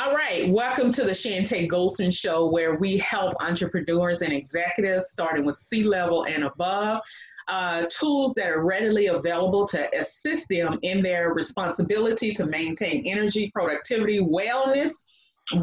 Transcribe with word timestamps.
All 0.00 0.14
right, 0.14 0.48
welcome 0.48 0.92
to 0.92 1.02
the 1.02 1.10
Chantay 1.10 1.66
Golson 1.68 2.16
Show, 2.16 2.46
where 2.46 2.76
we 2.76 2.98
help 2.98 3.34
entrepreneurs 3.42 4.22
and 4.22 4.32
executives, 4.32 5.08
starting 5.10 5.44
with 5.44 5.58
C 5.58 5.82
level 5.82 6.24
and 6.26 6.44
above, 6.44 7.00
uh, 7.48 7.84
tools 7.90 8.32
that 8.34 8.48
are 8.48 8.64
readily 8.64 9.08
available 9.08 9.66
to 9.66 9.88
assist 9.98 10.48
them 10.50 10.78
in 10.82 11.02
their 11.02 11.34
responsibility 11.34 12.32
to 12.34 12.46
maintain 12.46 13.08
energy, 13.08 13.50
productivity, 13.52 14.20
wellness, 14.20 14.92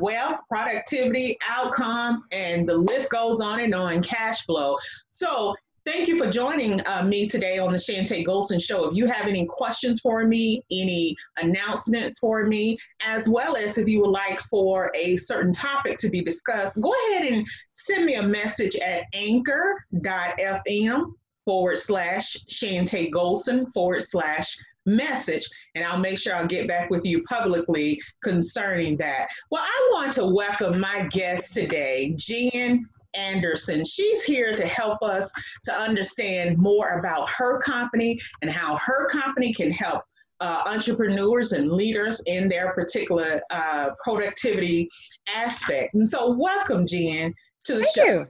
wealth, 0.01 0.41
productivity, 0.49 1.37
outcomes, 1.47 2.21
and 2.33 2.67
the 2.67 2.75
list 2.75 3.11
goes 3.11 3.39
on 3.39 3.61
and 3.61 3.73
on, 3.73 4.03
cash 4.03 4.45
flow. 4.45 4.75
So 5.07 5.55
Thank 5.85 6.07
you 6.07 6.15
for 6.15 6.27
joining 6.31 6.81
uh, 6.87 7.03
me 7.03 7.27
today 7.27 7.59
on 7.59 7.71
the 7.71 7.77
Chantay 7.77 8.25
Golson 8.25 8.59
Show. 8.59 8.89
If 8.89 8.95
you 8.95 9.05
have 9.05 9.27
any 9.27 9.45
questions 9.45 10.01
for 10.01 10.25
me, 10.25 10.65
any 10.71 11.15
announcements 11.37 12.17
for 12.17 12.47
me, 12.47 12.79
as 13.05 13.29
well 13.29 13.55
as 13.55 13.77
if 13.77 13.87
you 13.87 14.01
would 14.01 14.09
like 14.09 14.39
for 14.39 14.91
a 14.95 15.15
certain 15.17 15.53
topic 15.53 15.99
to 15.99 16.09
be 16.09 16.23
discussed, 16.23 16.81
go 16.81 16.91
ahead 17.11 17.31
and 17.31 17.45
send 17.73 18.05
me 18.05 18.15
a 18.15 18.23
message 18.23 18.75
at 18.77 19.03
anchor.fm 19.13 21.03
forward 21.45 21.77
slash 21.77 22.35
chantaygolson 22.49 23.71
forward 23.71 24.01
slash 24.01 24.57
message 24.87 25.47
and 25.75 25.85
I'll 25.85 25.99
make 25.99 26.17
sure 26.17 26.35
I'll 26.35 26.47
get 26.47 26.67
back 26.67 26.89
with 26.89 27.05
you 27.05 27.23
publicly 27.25 28.01
concerning 28.23 28.97
that. 28.97 29.27
Well, 29.51 29.63
I 29.63 29.89
want 29.93 30.13
to 30.13 30.25
welcome 30.25 30.79
my 30.79 31.07
guest 31.11 31.53
today, 31.53 32.15
Jen 32.17 32.87
Anderson. 33.15 33.83
She's 33.85 34.23
here 34.23 34.55
to 34.55 34.65
help 34.65 35.01
us 35.03 35.31
to 35.65 35.73
understand 35.73 36.57
more 36.57 36.99
about 36.99 37.29
her 37.29 37.59
company 37.59 38.19
and 38.41 38.51
how 38.51 38.77
her 38.77 39.07
company 39.07 39.53
can 39.53 39.71
help 39.71 40.03
uh, 40.41 40.63
entrepreneurs 40.65 41.53
and 41.53 41.71
leaders 41.71 42.21
in 42.25 42.49
their 42.49 42.73
particular 42.73 43.41
uh, 43.49 43.89
productivity 44.03 44.89
aspect. 45.33 45.93
And 45.93 46.07
so, 46.07 46.31
welcome, 46.31 46.85
Jen, 46.85 47.33
to 47.65 47.75
the 47.75 47.83
Thank 47.83 47.95
show. 47.95 48.03
You. 48.05 48.27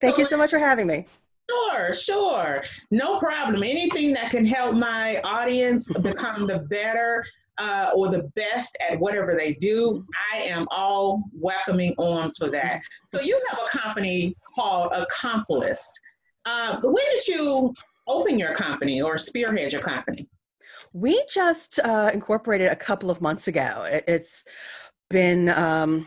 Thank 0.00 0.14
so, 0.14 0.20
you 0.22 0.26
so 0.26 0.36
much 0.36 0.50
for 0.50 0.58
having 0.58 0.86
me. 0.86 1.06
Sure, 1.50 1.92
sure. 1.92 2.62
No 2.90 3.18
problem. 3.18 3.62
Anything 3.64 4.12
that 4.12 4.30
can 4.30 4.46
help 4.46 4.76
my 4.76 5.20
audience 5.22 5.90
become 5.90 6.46
the 6.46 6.60
better 6.70 7.24
uh, 7.60 7.90
or 7.94 8.08
the 8.08 8.22
best 8.34 8.76
at 8.88 8.98
whatever 8.98 9.36
they 9.36 9.52
do, 9.52 10.04
I 10.32 10.38
am 10.38 10.66
all 10.70 11.22
welcoming 11.32 11.94
arms 11.98 12.38
for 12.38 12.48
that. 12.48 12.80
So 13.08 13.20
you 13.20 13.40
have 13.50 13.58
a 13.58 13.78
company 13.78 14.34
called 14.54 14.92
Accomplist. 14.92 16.00
Uh, 16.46 16.80
when 16.82 17.04
did 17.12 17.28
you 17.28 17.74
open 18.08 18.38
your 18.38 18.54
company 18.54 19.02
or 19.02 19.18
spearhead 19.18 19.72
your 19.72 19.82
company? 19.82 20.26
We 20.94 21.22
just 21.32 21.78
uh, 21.80 22.10
incorporated 22.14 22.72
a 22.72 22.76
couple 22.76 23.10
of 23.10 23.20
months 23.20 23.46
ago. 23.46 23.86
It, 23.86 24.08
has 24.08 24.44
been 25.10 25.50
um, 25.50 26.06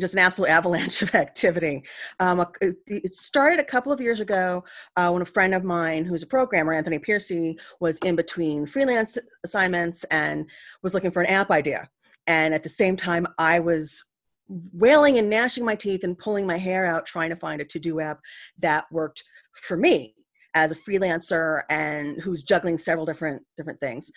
just 0.00 0.14
an 0.14 0.20
absolute 0.20 0.48
avalanche 0.48 1.02
of 1.02 1.14
activity. 1.14 1.82
Um, 2.20 2.44
it 2.60 3.14
started 3.14 3.60
a 3.60 3.64
couple 3.64 3.92
of 3.92 4.00
years 4.00 4.20
ago 4.20 4.64
uh, 4.96 5.10
when 5.10 5.22
a 5.22 5.26
friend 5.26 5.54
of 5.54 5.64
mine, 5.64 6.04
who's 6.04 6.22
a 6.22 6.26
programmer, 6.26 6.72
Anthony 6.72 6.98
Piercy, 6.98 7.58
was 7.80 7.98
in 7.98 8.16
between 8.16 8.66
freelance 8.66 9.18
assignments 9.44 10.04
and 10.04 10.46
was 10.82 10.94
looking 10.94 11.10
for 11.10 11.22
an 11.22 11.28
app 11.28 11.50
idea. 11.50 11.88
And 12.26 12.54
at 12.54 12.62
the 12.62 12.68
same 12.68 12.96
time, 12.96 13.26
I 13.38 13.58
was 13.58 14.04
wailing 14.48 15.18
and 15.18 15.30
gnashing 15.30 15.64
my 15.64 15.74
teeth 15.74 16.04
and 16.04 16.18
pulling 16.18 16.46
my 16.46 16.58
hair 16.58 16.84
out 16.86 17.06
trying 17.06 17.30
to 17.30 17.36
find 17.36 17.60
a 17.60 17.64
to-do 17.64 18.00
app 18.00 18.20
that 18.58 18.84
worked 18.90 19.22
for 19.54 19.76
me 19.76 20.14
as 20.54 20.70
a 20.70 20.74
freelancer 20.74 21.62
and 21.70 22.20
who's 22.20 22.42
juggling 22.42 22.76
several 22.76 23.06
different 23.06 23.42
different 23.56 23.80
things 23.80 24.10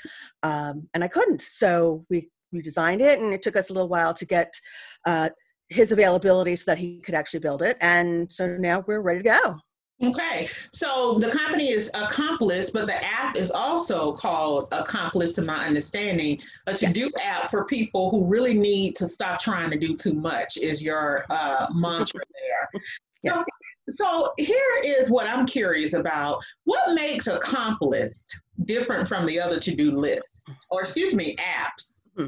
um, 0.44 0.90
and 0.94 1.04
i 1.04 1.08
couldn't 1.08 1.42
so 1.42 2.06
we 2.10 2.30
we 2.52 2.62
designed 2.62 3.02
it 3.02 3.20
and 3.20 3.34
it 3.34 3.42
took 3.42 3.56
us 3.56 3.70
a 3.70 3.74
little 3.74 3.88
while 3.88 4.14
to 4.14 4.26
get 4.26 4.54
uh, 5.06 5.30
his 5.70 5.92
availability 5.92 6.56
so 6.56 6.64
that 6.68 6.78
he 6.78 7.00
could 7.00 7.16
actually 7.16 7.40
build 7.40 7.62
it. 7.62 7.78
And 7.82 8.32
so 8.32 8.56
now 8.58 8.84
we're 8.88 9.02
ready 9.02 9.24
to 9.24 9.30
go. 9.30 9.58
Okay, 10.04 10.50
so 10.74 11.18
the 11.20 11.32
company 11.32 11.70
is 11.70 11.90
Accomplist, 11.94 12.74
but 12.74 12.86
the 12.86 13.02
app 13.06 13.38
is 13.38 13.50
also 13.50 14.12
called 14.12 14.68
Accomplist, 14.74 15.36
to 15.36 15.42
my 15.42 15.66
understanding. 15.66 16.42
A 16.68 16.74
to-do 16.74 17.10
yes. 17.16 17.26
app 17.26 17.50
for 17.50 17.64
people 17.64 18.12
who 18.12 18.26
really 18.26 18.54
need 18.54 18.98
to 18.98 19.08
stop 19.08 19.40
trying 19.40 19.70
to 19.72 19.78
do 19.78 19.96
too 19.96 20.14
much 20.14 20.58
is 20.58 20.84
your 20.84 21.26
uh, 21.30 21.68
mantra 21.74 22.20
there. 22.34 22.82
yes. 23.24 23.38
So, 23.38 23.46
so 23.88 24.34
here 24.38 24.82
is 24.84 25.10
what 25.10 25.28
I'm 25.28 25.46
curious 25.46 25.94
about. 25.94 26.44
What 26.66 26.94
makes 26.94 27.28
Accomplist 27.28 28.42
different 28.66 29.08
from 29.08 29.26
the 29.26 29.40
other 29.40 29.62
to-do 29.62 29.96
lists, 29.96 30.44
or 30.72 30.82
excuse 30.82 31.16
me, 31.16 31.38
apps? 31.38 32.08
Hmm 32.18 32.28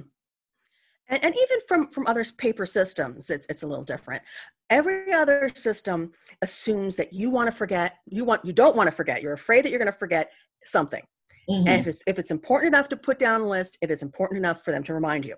and, 1.09 1.23
and 1.23 1.35
even 1.35 1.59
from 1.67 1.89
from 1.89 2.07
other 2.07 2.25
paper 2.37 2.65
systems 2.65 3.29
it's, 3.29 3.45
it's 3.49 3.63
a 3.63 3.67
little 3.67 3.83
different. 3.83 4.21
Every 4.69 5.13
other 5.13 5.49
system 5.55 6.11
assumes 6.41 6.95
that 6.97 7.13
you 7.13 7.29
want 7.29 7.49
to 7.49 7.55
forget 7.55 7.97
you 8.05 8.25
want 8.25 8.43
you 8.45 8.53
don't 8.53 8.75
want 8.75 8.87
to 8.87 8.95
forget 8.95 9.21
you're 9.21 9.33
afraid 9.33 9.63
that 9.63 9.69
you're 9.69 9.79
going 9.79 9.91
to 9.91 9.97
forget 9.97 10.31
something. 10.65 11.03
Mm-hmm. 11.49 11.67
and 11.67 11.79
if 11.79 11.87
it's 11.87 12.03
if 12.07 12.19
it's 12.19 12.31
important 12.31 12.73
enough 12.73 12.89
to 12.89 12.97
put 12.97 13.19
down 13.19 13.39
a 13.39 13.47
list 13.47 13.77
it 13.81 13.89
is 13.89 14.03
important 14.03 14.37
enough 14.37 14.65
for 14.65 14.71
them 14.71 14.83
to 14.83 14.93
remind 14.93 15.25
you. 15.25 15.35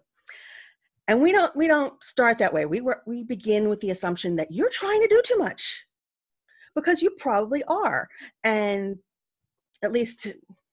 And 1.08 1.22
we 1.22 1.32
don't 1.32 1.56
we 1.56 1.68
don't 1.68 2.02
start 2.04 2.38
that 2.40 2.54
way. 2.54 2.66
We 2.66 2.82
were 2.82 3.02
we 3.08 3.24
begin 3.24 3.70
with 3.70 3.80
the 3.80 3.92
assumption 3.92 4.36
that 4.36 4.52
you're 4.52 4.70
trying 4.70 5.02
to 5.02 5.08
do 5.08 5.22
too 5.26 5.38
much 5.38 5.86
because 6.76 7.02
you 7.02 7.12
probably 7.18 7.64
are. 7.64 8.08
And 8.44 8.98
at 9.84 9.92
least 9.92 10.28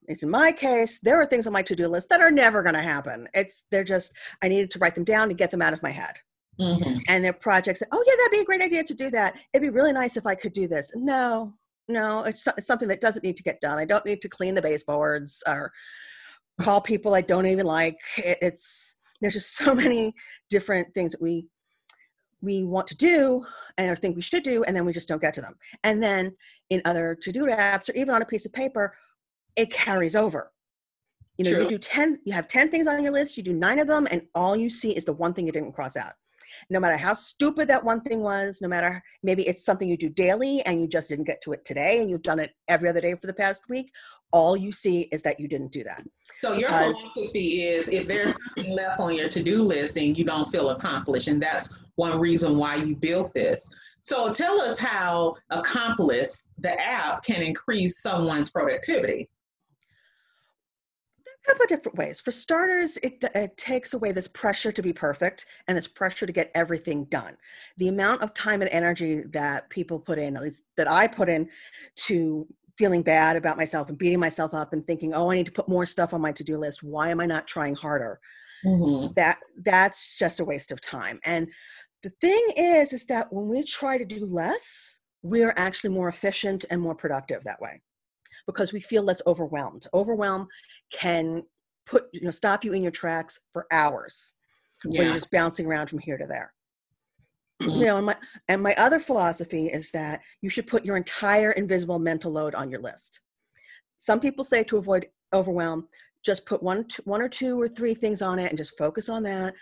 it's 0.08 0.22
in 0.22 0.30
my 0.30 0.52
case, 0.52 0.98
there 1.00 1.20
are 1.20 1.26
things 1.26 1.46
on 1.46 1.52
my 1.52 1.62
to-do 1.62 1.88
list 1.88 2.08
that 2.08 2.20
are 2.20 2.30
never 2.30 2.62
going 2.62 2.74
to 2.74 2.82
happen. 2.82 3.28
It's 3.34 3.66
they're 3.70 3.84
just 3.84 4.12
I 4.42 4.48
needed 4.48 4.70
to 4.72 4.78
write 4.78 4.94
them 4.94 5.04
down 5.04 5.28
to 5.28 5.34
get 5.34 5.50
them 5.50 5.62
out 5.62 5.72
of 5.72 5.82
my 5.82 5.90
head. 5.90 6.14
Mm-hmm. 6.60 6.92
And 7.08 7.22
they're 7.22 7.34
projects 7.34 7.80
that, 7.80 7.88
oh 7.92 8.02
yeah, 8.06 8.14
that'd 8.16 8.32
be 8.32 8.40
a 8.40 8.44
great 8.44 8.62
idea 8.62 8.82
to 8.82 8.94
do 8.94 9.10
that. 9.10 9.34
It'd 9.52 9.62
be 9.62 9.68
really 9.68 9.92
nice 9.92 10.16
if 10.16 10.24
I 10.24 10.34
could 10.34 10.54
do 10.54 10.66
this. 10.66 10.90
No, 10.94 11.52
no, 11.86 12.24
it's, 12.24 12.46
it's 12.56 12.66
something 12.66 12.88
that 12.88 13.02
doesn't 13.02 13.22
need 13.22 13.36
to 13.36 13.42
get 13.42 13.60
done. 13.60 13.78
I 13.78 13.84
don't 13.84 14.06
need 14.06 14.22
to 14.22 14.28
clean 14.28 14.54
the 14.54 14.62
baseboards 14.62 15.42
or 15.46 15.70
call 16.60 16.80
people 16.80 17.14
I 17.14 17.20
don't 17.20 17.46
even 17.46 17.66
like. 17.66 17.98
It, 18.16 18.38
it's 18.40 18.96
there's 19.20 19.34
just 19.34 19.56
so 19.56 19.74
many 19.74 20.14
different 20.48 20.94
things 20.94 21.12
that 21.12 21.22
we 21.22 21.46
we 22.42 22.64
want 22.64 22.86
to 22.86 22.96
do 22.96 23.44
and 23.78 23.90
or 23.90 23.96
think 23.96 24.16
we 24.16 24.22
should 24.22 24.42
do, 24.42 24.64
and 24.64 24.74
then 24.74 24.86
we 24.86 24.92
just 24.92 25.08
don't 25.08 25.20
get 25.20 25.34
to 25.34 25.40
them. 25.42 25.56
And 25.84 26.02
then 26.02 26.34
in 26.70 26.80
other 26.84 27.16
to-do 27.20 27.46
apps 27.46 27.88
or 27.88 27.92
even 27.92 28.14
on 28.14 28.22
a 28.22 28.26
piece 28.26 28.46
of 28.46 28.52
paper, 28.52 28.94
it 29.56 29.70
carries 29.70 30.14
over. 30.14 30.52
You 31.38 31.44
know, 31.44 31.50
True. 31.50 31.62
you 31.64 31.68
do 31.68 31.78
10, 31.78 32.20
you 32.24 32.32
have 32.32 32.48
10 32.48 32.70
things 32.70 32.86
on 32.86 33.02
your 33.02 33.12
list, 33.12 33.36
you 33.36 33.42
do 33.42 33.52
nine 33.52 33.78
of 33.78 33.86
them, 33.86 34.06
and 34.10 34.22
all 34.34 34.56
you 34.56 34.70
see 34.70 34.96
is 34.96 35.04
the 35.04 35.12
one 35.12 35.34
thing 35.34 35.46
you 35.46 35.52
didn't 35.52 35.72
cross 35.72 35.96
out. 35.96 36.12
No 36.70 36.80
matter 36.80 36.96
how 36.96 37.12
stupid 37.12 37.68
that 37.68 37.84
one 37.84 38.00
thing 38.00 38.20
was, 38.20 38.62
no 38.62 38.68
matter 38.68 39.02
maybe 39.22 39.46
it's 39.46 39.64
something 39.64 39.88
you 39.88 39.98
do 39.98 40.08
daily 40.08 40.62
and 40.62 40.80
you 40.80 40.88
just 40.88 41.10
didn't 41.10 41.26
get 41.26 41.42
to 41.42 41.52
it 41.52 41.66
today 41.66 42.00
and 42.00 42.08
you've 42.08 42.22
done 42.22 42.38
it 42.38 42.52
every 42.68 42.88
other 42.88 43.02
day 43.02 43.14
for 43.14 43.26
the 43.26 43.34
past 43.34 43.68
week, 43.68 43.90
all 44.32 44.56
you 44.56 44.72
see 44.72 45.02
is 45.12 45.22
that 45.22 45.38
you 45.38 45.48
didn't 45.48 45.70
do 45.70 45.84
that. 45.84 46.02
So 46.40 46.54
your 46.54 46.70
philosophy 46.70 47.62
is 47.62 47.88
if 47.90 48.08
there's 48.08 48.34
something 48.46 48.72
left 48.74 48.98
on 49.00 49.14
your 49.14 49.28
to-do 49.28 49.62
list 49.62 49.94
then 49.96 50.14
you 50.14 50.24
don't 50.24 50.48
feel 50.48 50.70
accomplished. 50.70 51.28
And 51.28 51.42
that's 51.42 51.74
one 51.96 52.18
reason 52.18 52.56
why 52.56 52.76
you 52.76 52.96
built 52.96 53.34
this. 53.34 53.70
So 54.00 54.32
tell 54.32 54.60
us 54.60 54.78
how 54.78 55.34
Accomplist, 55.50 56.48
the 56.58 56.80
app, 56.80 57.22
can 57.24 57.42
increase 57.42 58.00
someone's 58.00 58.50
productivity 58.50 59.28
couple 61.46 61.62
of 61.62 61.68
different 61.68 61.98
ways. 61.98 62.20
For 62.20 62.30
starters, 62.30 62.96
it, 62.98 63.22
it, 63.34 63.56
takes 63.56 63.94
away 63.94 64.12
this 64.12 64.28
pressure 64.28 64.72
to 64.72 64.82
be 64.82 64.92
perfect 64.92 65.46
and 65.66 65.76
this 65.76 65.86
pressure 65.86 66.26
to 66.26 66.32
get 66.32 66.50
everything 66.54 67.04
done. 67.04 67.36
The 67.78 67.88
amount 67.88 68.22
of 68.22 68.34
time 68.34 68.62
and 68.62 68.70
energy 68.70 69.22
that 69.30 69.70
people 69.70 69.98
put 69.98 70.18
in, 70.18 70.36
at 70.36 70.42
least 70.42 70.64
that 70.76 70.90
I 70.90 71.06
put 71.06 71.28
in, 71.28 71.48
to 72.06 72.46
feeling 72.76 73.02
bad 73.02 73.36
about 73.36 73.56
myself 73.56 73.88
and 73.88 73.96
beating 73.96 74.20
myself 74.20 74.52
up 74.52 74.72
and 74.72 74.86
thinking, 74.86 75.14
"Oh, 75.14 75.30
I 75.30 75.36
need 75.36 75.46
to 75.46 75.52
put 75.52 75.68
more 75.68 75.86
stuff 75.86 76.12
on 76.12 76.20
my 76.20 76.32
to-do 76.32 76.58
list. 76.58 76.82
Why 76.82 77.10
am 77.10 77.20
I 77.20 77.26
not 77.26 77.46
trying 77.46 77.74
harder?" 77.74 78.20
Mm-hmm. 78.64 79.12
That 79.16 79.38
that's 79.64 80.16
just 80.18 80.40
a 80.40 80.44
waste 80.44 80.72
of 80.72 80.80
time. 80.80 81.20
And 81.24 81.48
the 82.02 82.12
thing 82.20 82.44
is, 82.56 82.92
is 82.92 83.06
that 83.06 83.32
when 83.32 83.48
we 83.48 83.62
try 83.62 83.98
to 83.98 84.04
do 84.04 84.24
less, 84.26 85.00
we're 85.22 85.54
actually 85.56 85.90
more 85.90 86.08
efficient 86.08 86.64
and 86.70 86.80
more 86.80 86.94
productive 86.94 87.44
that 87.44 87.60
way 87.60 87.80
because 88.46 88.72
we 88.72 88.80
feel 88.80 89.02
less 89.02 89.22
overwhelmed. 89.26 89.86
Overwhelm 89.92 90.46
can 90.92 91.42
put 91.86 92.06
you 92.12 92.22
know 92.22 92.30
stop 92.30 92.64
you 92.64 92.72
in 92.72 92.82
your 92.82 92.92
tracks 92.92 93.40
for 93.52 93.66
hours 93.70 94.34
yeah. 94.84 94.98
when 94.98 95.06
you're 95.06 95.14
just 95.14 95.30
bouncing 95.30 95.66
around 95.66 95.88
from 95.88 95.98
here 95.98 96.18
to 96.18 96.26
there. 96.26 96.52
Mm-hmm. 97.62 97.78
You 97.78 97.86
know, 97.86 97.96
and 97.96 98.06
my 98.06 98.16
and 98.48 98.62
my 98.62 98.74
other 98.74 99.00
philosophy 99.00 99.68
is 99.68 99.90
that 99.92 100.20
you 100.42 100.50
should 100.50 100.66
put 100.66 100.84
your 100.84 100.98
entire 100.98 101.52
invisible 101.52 101.98
mental 101.98 102.30
load 102.30 102.54
on 102.54 102.70
your 102.70 102.82
list. 102.82 103.22
Some 103.96 104.20
people 104.20 104.44
say 104.44 104.62
to 104.64 104.76
avoid 104.76 105.06
overwhelm, 105.32 105.88
just 106.26 106.44
put 106.44 106.62
one 106.62 106.84
one 107.04 107.22
or 107.22 107.30
two 107.30 107.58
or 107.58 107.66
three 107.66 107.94
things 107.94 108.20
on 108.20 108.38
it 108.38 108.48
and 108.48 108.58
just 108.58 108.76
focus 108.76 109.08
on 109.08 109.22
that 109.22 109.54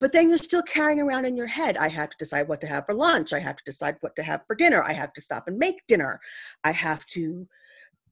but 0.00 0.10
then 0.10 0.28
you're 0.28 0.38
still 0.38 0.62
carrying 0.62 1.00
around 1.00 1.26
in 1.26 1.36
your 1.36 1.46
head 1.46 1.76
i 1.76 1.86
have 1.86 2.10
to 2.10 2.16
decide 2.18 2.48
what 2.48 2.60
to 2.60 2.66
have 2.66 2.84
for 2.86 2.94
lunch 2.94 3.32
i 3.32 3.38
have 3.38 3.56
to 3.56 3.64
decide 3.64 3.96
what 4.00 4.16
to 4.16 4.22
have 4.22 4.40
for 4.46 4.56
dinner 4.56 4.82
i 4.82 4.92
have 4.92 5.12
to 5.12 5.20
stop 5.20 5.44
and 5.46 5.58
make 5.58 5.86
dinner 5.86 6.18
i 6.64 6.72
have 6.72 7.06
to 7.06 7.46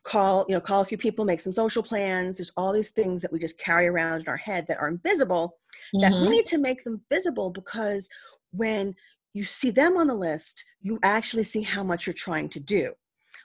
call 0.02 0.46
you 0.48 0.54
know 0.54 0.60
call 0.60 0.80
a 0.80 0.84
few 0.84 0.96
people 0.96 1.24
make 1.24 1.40
some 1.40 1.52
social 1.52 1.82
plans 1.82 2.38
there's 2.38 2.52
all 2.56 2.72
these 2.72 2.90
things 2.90 3.20
that 3.20 3.32
we 3.32 3.38
just 3.38 3.58
carry 3.58 3.86
around 3.86 4.20
in 4.20 4.28
our 4.28 4.36
head 4.36 4.64
that 4.66 4.78
are 4.78 4.88
invisible 4.88 5.58
mm-hmm. 5.94 6.00
that 6.00 6.12
we 6.12 6.18
mm-hmm. 6.18 6.30
need 6.30 6.46
to 6.46 6.58
make 6.58 6.82
them 6.84 7.02
visible 7.10 7.50
because 7.50 8.08
when 8.52 8.94
you 9.34 9.44
see 9.44 9.70
them 9.70 9.96
on 9.96 10.06
the 10.06 10.14
list 10.14 10.64
you 10.80 10.98
actually 11.02 11.44
see 11.44 11.62
how 11.62 11.82
much 11.82 12.06
you're 12.06 12.14
trying 12.14 12.48
to 12.48 12.58
do 12.58 12.92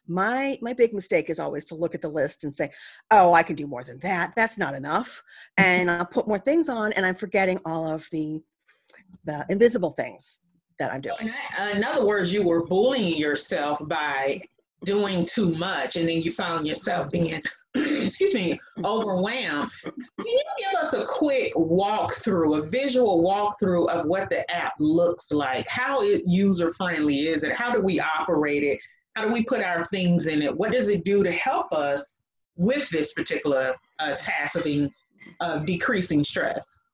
my 0.07 0.57
my 0.61 0.71
big 0.71 0.93
mistake 0.93 1.29
is 1.29 1.39
always 1.39 1.65
to 1.65 1.75
look 1.75 1.93
at 1.93 2.01
the 2.01 2.07
list 2.07 2.43
and 2.43 2.53
say 2.53 2.71
oh 3.11 3.33
i 3.33 3.43
can 3.43 3.55
do 3.55 3.67
more 3.67 3.83
than 3.83 3.99
that 3.99 4.33
that's 4.35 4.57
not 4.57 4.75
enough 4.75 5.21
and 5.57 5.91
i'll 5.91 6.05
put 6.05 6.27
more 6.27 6.39
things 6.39 6.69
on 6.69 6.93
and 6.93 7.05
i'm 7.05 7.15
forgetting 7.15 7.59
all 7.65 7.85
of 7.85 8.07
the 8.11 8.41
the 9.25 9.45
invisible 9.49 9.91
things 9.91 10.45
that 10.79 10.93
i'm 10.93 11.01
doing 11.01 11.29
in 11.73 11.83
other 11.83 12.05
words 12.05 12.31
you 12.31 12.43
were 12.43 12.65
bullying 12.65 13.17
yourself 13.17 13.77
by 13.87 14.39
doing 14.85 15.25
too 15.25 15.55
much 15.55 15.95
and 15.95 16.07
then 16.07 16.21
you 16.21 16.31
found 16.31 16.67
yourself 16.67 17.09
being 17.11 17.41
excuse 17.75 18.33
me 18.33 18.59
overwhelmed. 18.83 19.69
Can 19.83 20.25
you 20.25 20.43
give 20.57 20.79
us 20.79 20.93
a 20.93 21.05
quick 21.05 21.53
walkthrough 21.55 22.57
a 22.57 22.69
visual 22.69 23.21
walkthrough 23.21 23.89
of 23.89 24.05
what 24.05 24.29
the 24.29 24.49
app 24.49 24.73
looks 24.79 25.31
like? 25.31 25.67
How 25.67 26.01
user 26.01 26.73
friendly 26.73 27.27
is 27.27 27.43
it? 27.43 27.51
How 27.51 27.73
do 27.73 27.81
we 27.81 27.99
operate 27.99 28.63
it? 28.63 28.79
How 29.15 29.25
do 29.25 29.33
we 29.33 29.43
put 29.43 29.61
our 29.61 29.83
things 29.85 30.27
in 30.27 30.41
it? 30.41 30.55
What 30.55 30.71
does 30.71 30.89
it 30.89 31.03
do 31.03 31.23
to 31.23 31.31
help 31.31 31.73
us 31.73 32.23
with 32.55 32.89
this 32.89 33.11
particular 33.13 33.75
uh, 33.99 34.15
task 34.17 34.55
of 34.55 34.63
being, 34.63 34.91
uh, 35.41 35.63
decreasing 35.65 36.23
stress? 36.23 36.85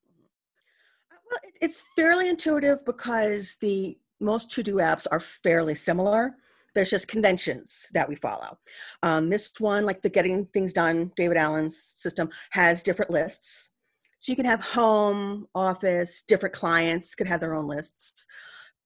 Well 1.30 1.38
it's 1.60 1.84
fairly 1.94 2.28
intuitive 2.28 2.84
because 2.84 3.56
the 3.60 3.96
most 4.20 4.50
to-do 4.50 4.76
apps 4.76 5.06
are 5.10 5.20
fairly 5.20 5.74
similar 5.74 6.36
there's 6.74 6.90
just 6.90 7.08
conventions 7.08 7.88
that 7.92 8.08
we 8.08 8.16
follow. 8.16 8.58
Um, 9.02 9.30
this 9.30 9.50
one, 9.58 9.84
like 9.84 10.02
the 10.02 10.08
Getting 10.08 10.46
Things 10.46 10.72
Done, 10.72 11.12
David 11.16 11.36
Allen's 11.36 11.76
system, 11.76 12.30
has 12.50 12.82
different 12.82 13.10
lists. 13.10 13.70
So 14.18 14.30
you 14.30 14.36
can 14.36 14.46
have 14.46 14.60
home, 14.60 15.46
office, 15.54 16.22
different 16.26 16.54
clients 16.54 17.14
could 17.14 17.26
have 17.26 17.40
their 17.40 17.54
own 17.54 17.66
lists, 17.66 18.26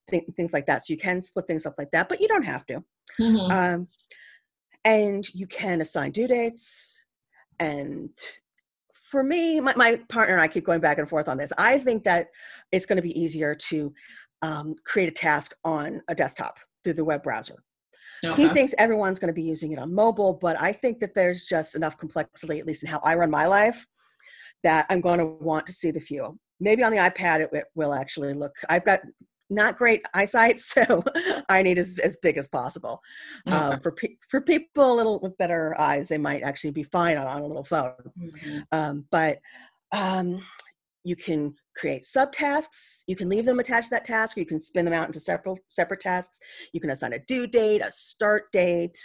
th- 0.09 0.25
things 0.37 0.53
like 0.53 0.67
that. 0.67 0.87
So 0.87 0.93
you 0.93 0.99
can 0.99 1.21
split 1.21 1.47
things 1.47 1.67
up 1.67 1.75
like 1.79 1.91
that, 1.93 2.09
but 2.09 2.21
you 2.21 2.29
don't 2.29 2.45
have 2.45 2.65
to. 2.67 2.83
Mm-hmm. 3.21 3.51
Um, 3.51 3.89
and 4.85 5.29
you 5.35 5.47
can 5.47 5.81
assign 5.81 6.13
due 6.13 6.29
dates. 6.29 6.99
And 7.59 8.11
for 9.11 9.23
me, 9.23 9.61
my, 9.61 9.75
my 9.77 10.01
partner 10.09 10.35
and 10.35 10.43
I 10.43 10.49
keep 10.49 10.65
going 10.65 10.81
back 10.81 10.99
and 10.99 11.09
forth 11.09 11.29
on 11.29 11.37
this. 11.37 11.53
I 11.59 11.79
think 11.79 12.05
that 12.05 12.29
it's 12.73 12.87
going 12.87 12.97
to 12.97 13.03
be 13.03 13.19
easier 13.19 13.55
to 13.55 13.93
um, 14.43 14.75
create 14.85 15.09
a 15.09 15.13
task 15.13 15.55
on 15.65 16.03
a 16.09 16.15
desktop 16.15 16.57
through 16.83 16.95
the 16.95 17.05
web 17.05 17.23
browser 17.23 17.63
Okay. 18.25 18.43
He 18.43 18.49
thinks 18.49 18.75
everyone's 18.79 19.19
going 19.19 19.29
to 19.29 19.35
be 19.35 19.43
using 19.43 19.73
it 19.73 19.79
on 19.79 19.95
mobile, 19.95 20.35
but 20.35 20.61
I 20.61 20.73
think 20.73 21.01
that 21.01 21.15
there's 21.15 21.45
just 21.45 21.75
enough 21.75 21.97
complexity, 21.97 22.59
at 22.59 22.67
least 22.67 22.83
in 22.83 22.89
how 22.89 23.01
I 23.05 23.15
run 23.15 23.31
my 23.31 23.47
life, 23.47 23.87
that 24.63 24.87
I'm 24.91 25.01
going 25.01 25.19
to 25.19 25.27
want 25.27 25.67
to 25.67 25.73
see 25.73 25.91
the 25.91 26.01
view. 26.01 26.39
Maybe 26.61 26.83
on 26.83 26.93
the 26.93 26.99
iPad 26.99 27.41
it, 27.41 27.51
it 27.53 27.65
will 27.75 27.93
actually 27.93 28.33
look. 28.33 28.57
I've 28.69 28.85
got 28.85 29.01
not 29.51 29.79
great 29.79 30.05
eyesight, 30.15 30.61
so 30.61 31.05
I 31.49 31.63
need 31.63 31.79
as, 31.79 31.99
as 31.99 32.17
big 32.17 32.37
as 32.37 32.49
possible. 32.49 33.01
Okay. 33.47 33.57
Um, 33.57 33.81
for 33.81 33.93
pe- 33.93 34.17
for 34.31 34.41
people 34.41 34.93
a 34.93 34.95
little 34.95 35.21
with 35.21 35.37
better 35.39 35.79
eyes, 35.79 36.09
they 36.09 36.19
might 36.19 36.43
actually 36.43 36.73
be 36.73 36.83
fine 36.85 37.17
on, 37.17 37.27
on 37.27 37.43
a 37.43 37.47
little 37.47 37.65
phone. 37.65 37.93
Mm-hmm. 38.19 38.59
Um, 38.73 39.05
but 39.11 39.39
um, 39.93 40.43
you 41.07 41.15
can 41.15 41.55
create 41.77 42.03
subtasks. 42.03 43.05
You 43.07 43.15
can 43.15 43.29
leave 43.29 43.45
them 43.45 43.61
attached 43.61 43.89
to 43.89 43.95
that 43.95 44.05
task, 44.05 44.37
or 44.37 44.41
you 44.41 44.47
can 44.47 44.59
spin 44.59 44.85
them 44.85 44.93
out 44.93 45.07
into 45.07 45.21
separate 45.21 45.61
separate 45.69 46.01
tasks. 46.01 46.41
You 46.73 46.81
can 46.81 46.91
assign 46.91 47.13
a 47.13 47.21
due 47.21 47.47
date, 47.47 47.81
a 47.81 47.93
start 47.93 48.51
date. 48.51 48.99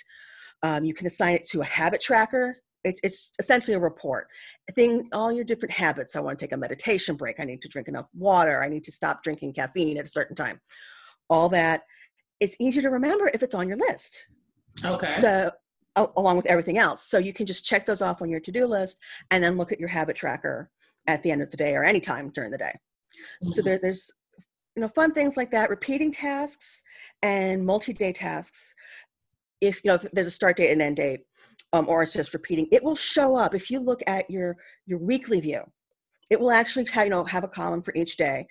Um, 0.64 0.84
you 0.84 0.96
can 0.96 1.06
assign 1.06 1.36
it 1.36 1.48
to 1.50 1.62
a 1.62 1.66
habit 1.66 2.02
tracker. 2.02 2.58
It's, 2.84 3.00
it's 3.04 3.32
essentially 3.38 3.76
a 3.76 3.80
report. 3.80 4.28
thing, 4.74 5.10
all 5.14 5.32
your 5.32 5.44
different 5.44 5.74
habits. 5.74 6.16
I 6.16 6.22
want 6.22 6.40
to 6.40 6.44
take 6.44 6.54
a 6.54 6.58
meditation 6.58 7.16
break. 7.16 7.40
I 7.40 7.44
need 7.46 7.62
to 7.62 7.70
drink 7.70 7.88
enough 7.88 8.08
water. 8.16 8.64
I 8.64 8.68
need 8.68 8.84
to 8.86 8.92
stop 8.92 9.24
drinking 9.24 9.54
caffeine 9.54 10.00
at 10.00 10.06
a 10.06 10.10
certain 10.10 10.36
time. 10.36 10.60
All 11.30 11.50
that. 11.50 11.84
It's 12.40 12.56
easier 12.60 12.82
to 12.82 12.90
remember 12.90 13.30
if 13.32 13.44
it's 13.44 13.54
on 13.54 13.68
your 13.68 13.78
list. 13.78 14.28
Okay. 14.84 15.06
So 15.06 15.52
along 15.96 16.38
with 16.38 16.48
everything 16.48 16.80
else. 16.80 17.06
So 17.06 17.20
you 17.20 17.32
can 17.32 17.46
just 17.46 17.64
check 17.64 17.86
those 17.86 18.02
off 18.02 18.24
on 18.24 18.30
your 18.30 18.40
to-do 18.40 18.66
list 18.66 18.98
and 19.30 19.44
then 19.44 19.56
look 19.56 19.72
at 19.72 19.80
your 19.80 19.90
habit 19.90 20.16
tracker 20.16 20.72
at 21.08 21.24
the 21.24 21.32
end 21.32 21.42
of 21.42 21.52
the 21.52 21.58
day 21.58 21.76
or 21.76 21.84
anytime 21.84 22.30
during 22.30 22.52
the 22.52 22.58
day. 22.58 22.74
Mm-hmm. 22.74 23.50
So 23.50 23.62
there, 23.62 23.80
there's 23.82 24.12
you 24.76 24.82
know 24.82 24.88
fun 24.88 25.14
things 25.14 25.38
like 25.38 25.52
that, 25.52 25.70
repeating 25.70 26.12
tasks 26.12 26.84
and 27.22 27.66
multi-day 27.66 28.14
tasks. 28.14 28.74
If 29.60 29.82
you 29.84 29.90
know 29.90 29.96
if 29.96 30.08
there's 30.12 30.28
a 30.28 30.32
start 30.32 30.58
date 30.58 30.72
and 30.72 30.82
end 30.82 30.98
date, 30.98 31.22
um, 31.74 31.88
or 31.88 32.04
it's 32.04 32.14
just 32.14 32.34
repeating, 32.34 32.68
it 32.72 32.84
will 32.84 32.96
show 32.96 33.36
up. 33.36 33.54
If 33.54 33.70
you 33.70 33.80
look 33.80 34.02
at 34.08 34.30
your 34.30 34.58
your 34.86 35.00
weekly 35.00 35.40
view, 35.40 35.62
it 36.30 36.40
will 36.40 36.52
actually 36.52 36.86
have, 36.92 37.06
you 37.06 37.12
know 37.12 37.24
have 37.24 37.44
a 37.44 37.50
column 37.50 37.82
for 37.82 37.94
each 37.96 38.18
day, 38.18 38.48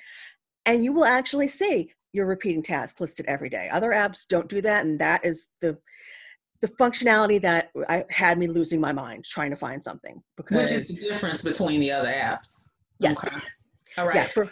and 0.66 0.84
you 0.84 0.92
will 0.92 1.04
actually 1.04 1.48
see 1.48 1.92
your 2.12 2.26
repeating 2.26 2.62
task 2.62 3.00
listed 3.00 3.26
every 3.26 3.48
day. 3.48 3.68
Other 3.70 3.90
apps 3.90 4.26
don't 4.26 4.48
do 4.48 4.60
that, 4.62 4.84
and 4.84 4.98
that 4.98 5.24
is 5.24 5.48
the 5.60 5.78
the 6.60 6.68
functionality 6.68 7.40
that 7.40 7.70
I 7.88 8.04
had 8.10 8.38
me 8.38 8.46
losing 8.46 8.80
my 8.80 8.92
mind 8.92 9.24
trying 9.24 9.50
to 9.50 9.56
find 9.56 9.82
something 9.82 10.22
because 10.36 10.70
which 10.70 10.80
is 10.80 10.88
the 10.88 11.00
difference 11.00 11.42
between 11.42 11.80
the 11.80 11.90
other 11.90 12.08
apps. 12.08 12.68
Yes. 12.98 13.16
Okay. 13.16 13.36
All 13.98 14.06
right. 14.06 14.14
Yeah, 14.14 14.26
for 14.28 14.50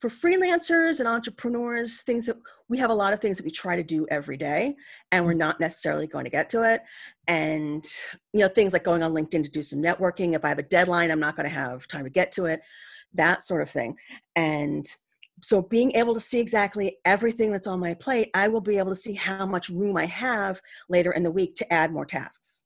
for 0.00 0.10
freelancers 0.10 0.98
and 1.00 1.08
entrepreneurs, 1.08 2.02
things 2.02 2.26
that 2.26 2.36
we 2.68 2.76
have 2.76 2.90
a 2.90 2.94
lot 2.94 3.14
of 3.14 3.20
things 3.20 3.38
that 3.38 3.44
we 3.44 3.50
try 3.50 3.74
to 3.74 3.82
do 3.82 4.06
every 4.10 4.36
day 4.36 4.76
and 5.12 5.24
we're 5.24 5.32
not 5.32 5.60
necessarily 5.60 6.06
going 6.06 6.24
to 6.24 6.30
get 6.30 6.50
to 6.50 6.62
it. 6.62 6.82
And 7.26 7.82
you 8.34 8.40
know, 8.40 8.48
things 8.48 8.74
like 8.74 8.84
going 8.84 9.02
on 9.02 9.14
LinkedIn 9.14 9.44
to 9.44 9.50
do 9.50 9.62
some 9.62 9.80
networking. 9.80 10.34
If 10.34 10.44
I 10.44 10.48
have 10.48 10.58
a 10.58 10.62
deadline, 10.62 11.10
I'm 11.10 11.20
not 11.20 11.36
going 11.36 11.48
to 11.48 11.54
have 11.54 11.88
time 11.88 12.04
to 12.04 12.10
get 12.10 12.32
to 12.32 12.44
it, 12.44 12.60
that 13.14 13.42
sort 13.42 13.62
of 13.62 13.70
thing. 13.70 13.96
And 14.36 14.84
so 15.42 15.62
being 15.62 15.92
able 15.96 16.14
to 16.14 16.20
see 16.20 16.40
exactly 16.40 16.98
everything 17.04 17.52
that's 17.52 17.66
on 17.66 17.80
my 17.80 17.94
plate 17.94 18.30
i 18.34 18.48
will 18.48 18.60
be 18.60 18.78
able 18.78 18.90
to 18.90 18.96
see 18.96 19.14
how 19.14 19.44
much 19.44 19.68
room 19.68 19.96
i 19.96 20.06
have 20.06 20.60
later 20.88 21.12
in 21.12 21.22
the 21.22 21.30
week 21.30 21.54
to 21.54 21.72
add 21.72 21.92
more 21.92 22.06
tasks. 22.06 22.64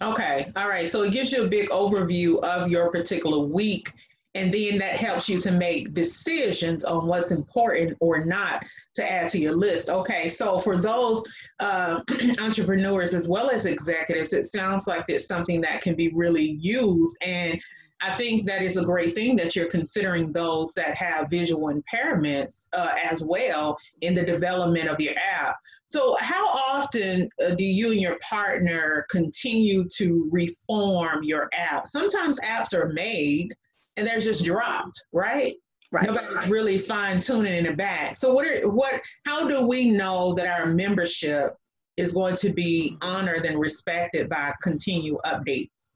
Okay 0.00 0.50
all 0.56 0.68
right 0.68 0.88
so 0.88 1.02
it 1.02 1.12
gives 1.12 1.32
you 1.32 1.44
a 1.44 1.48
big 1.48 1.68
overview 1.70 2.42
of 2.42 2.70
your 2.70 2.90
particular 2.90 3.38
week 3.38 3.92
and 4.34 4.52
then 4.52 4.78
that 4.78 4.96
helps 4.96 5.28
you 5.28 5.38
to 5.40 5.52
make 5.52 5.92
decisions 5.92 6.84
on 6.84 7.06
what's 7.06 7.30
important 7.30 7.96
or 8.00 8.24
not 8.24 8.64
to 8.94 9.10
add 9.10 9.28
to 9.28 9.38
your 9.38 9.54
list. 9.54 9.90
Okay 9.90 10.28
so 10.28 10.58
for 10.58 10.76
those 10.76 11.22
uh, 11.60 12.00
entrepreneurs 12.40 13.14
as 13.14 13.28
well 13.28 13.50
as 13.50 13.66
executives 13.66 14.32
it 14.32 14.44
sounds 14.44 14.86
like 14.86 15.04
it's 15.08 15.28
something 15.28 15.60
that 15.60 15.82
can 15.82 15.94
be 15.94 16.08
really 16.08 16.52
used 16.60 17.16
and 17.22 17.60
I 18.04 18.12
think 18.12 18.46
that 18.46 18.62
is 18.62 18.76
a 18.76 18.84
great 18.84 19.14
thing 19.14 19.36
that 19.36 19.54
you're 19.54 19.68
considering 19.68 20.32
those 20.32 20.72
that 20.74 20.96
have 20.96 21.30
visual 21.30 21.72
impairments 21.72 22.68
uh, 22.72 22.94
as 23.02 23.22
well 23.22 23.78
in 24.00 24.14
the 24.14 24.24
development 24.24 24.88
of 24.88 25.00
your 25.00 25.14
app. 25.16 25.56
So, 25.86 26.16
how 26.20 26.46
often 26.46 27.28
uh, 27.44 27.54
do 27.54 27.64
you 27.64 27.92
and 27.92 28.00
your 28.00 28.18
partner 28.28 29.06
continue 29.10 29.86
to 29.96 30.28
reform 30.32 31.22
your 31.22 31.48
app? 31.52 31.86
Sometimes 31.86 32.40
apps 32.40 32.74
are 32.74 32.88
made 32.88 33.54
and 33.96 34.06
they're 34.06 34.20
just 34.20 34.44
dropped, 34.44 35.00
right? 35.12 35.54
Right. 35.92 36.06
Nobody's 36.06 36.48
really 36.48 36.78
fine 36.78 37.20
tuning 37.20 37.54
in 37.54 37.64
the 37.64 37.74
back. 37.74 38.16
So, 38.16 38.32
what 38.32 38.46
are 38.46 38.68
what? 38.68 39.00
How 39.26 39.46
do 39.46 39.66
we 39.66 39.90
know 39.90 40.34
that 40.34 40.48
our 40.48 40.66
membership 40.66 41.54
is 41.98 42.12
going 42.12 42.36
to 42.36 42.48
be 42.48 42.96
honored 43.02 43.44
and 43.44 43.60
respected 43.60 44.30
by 44.30 44.54
continued 44.62 45.18
updates? 45.26 45.91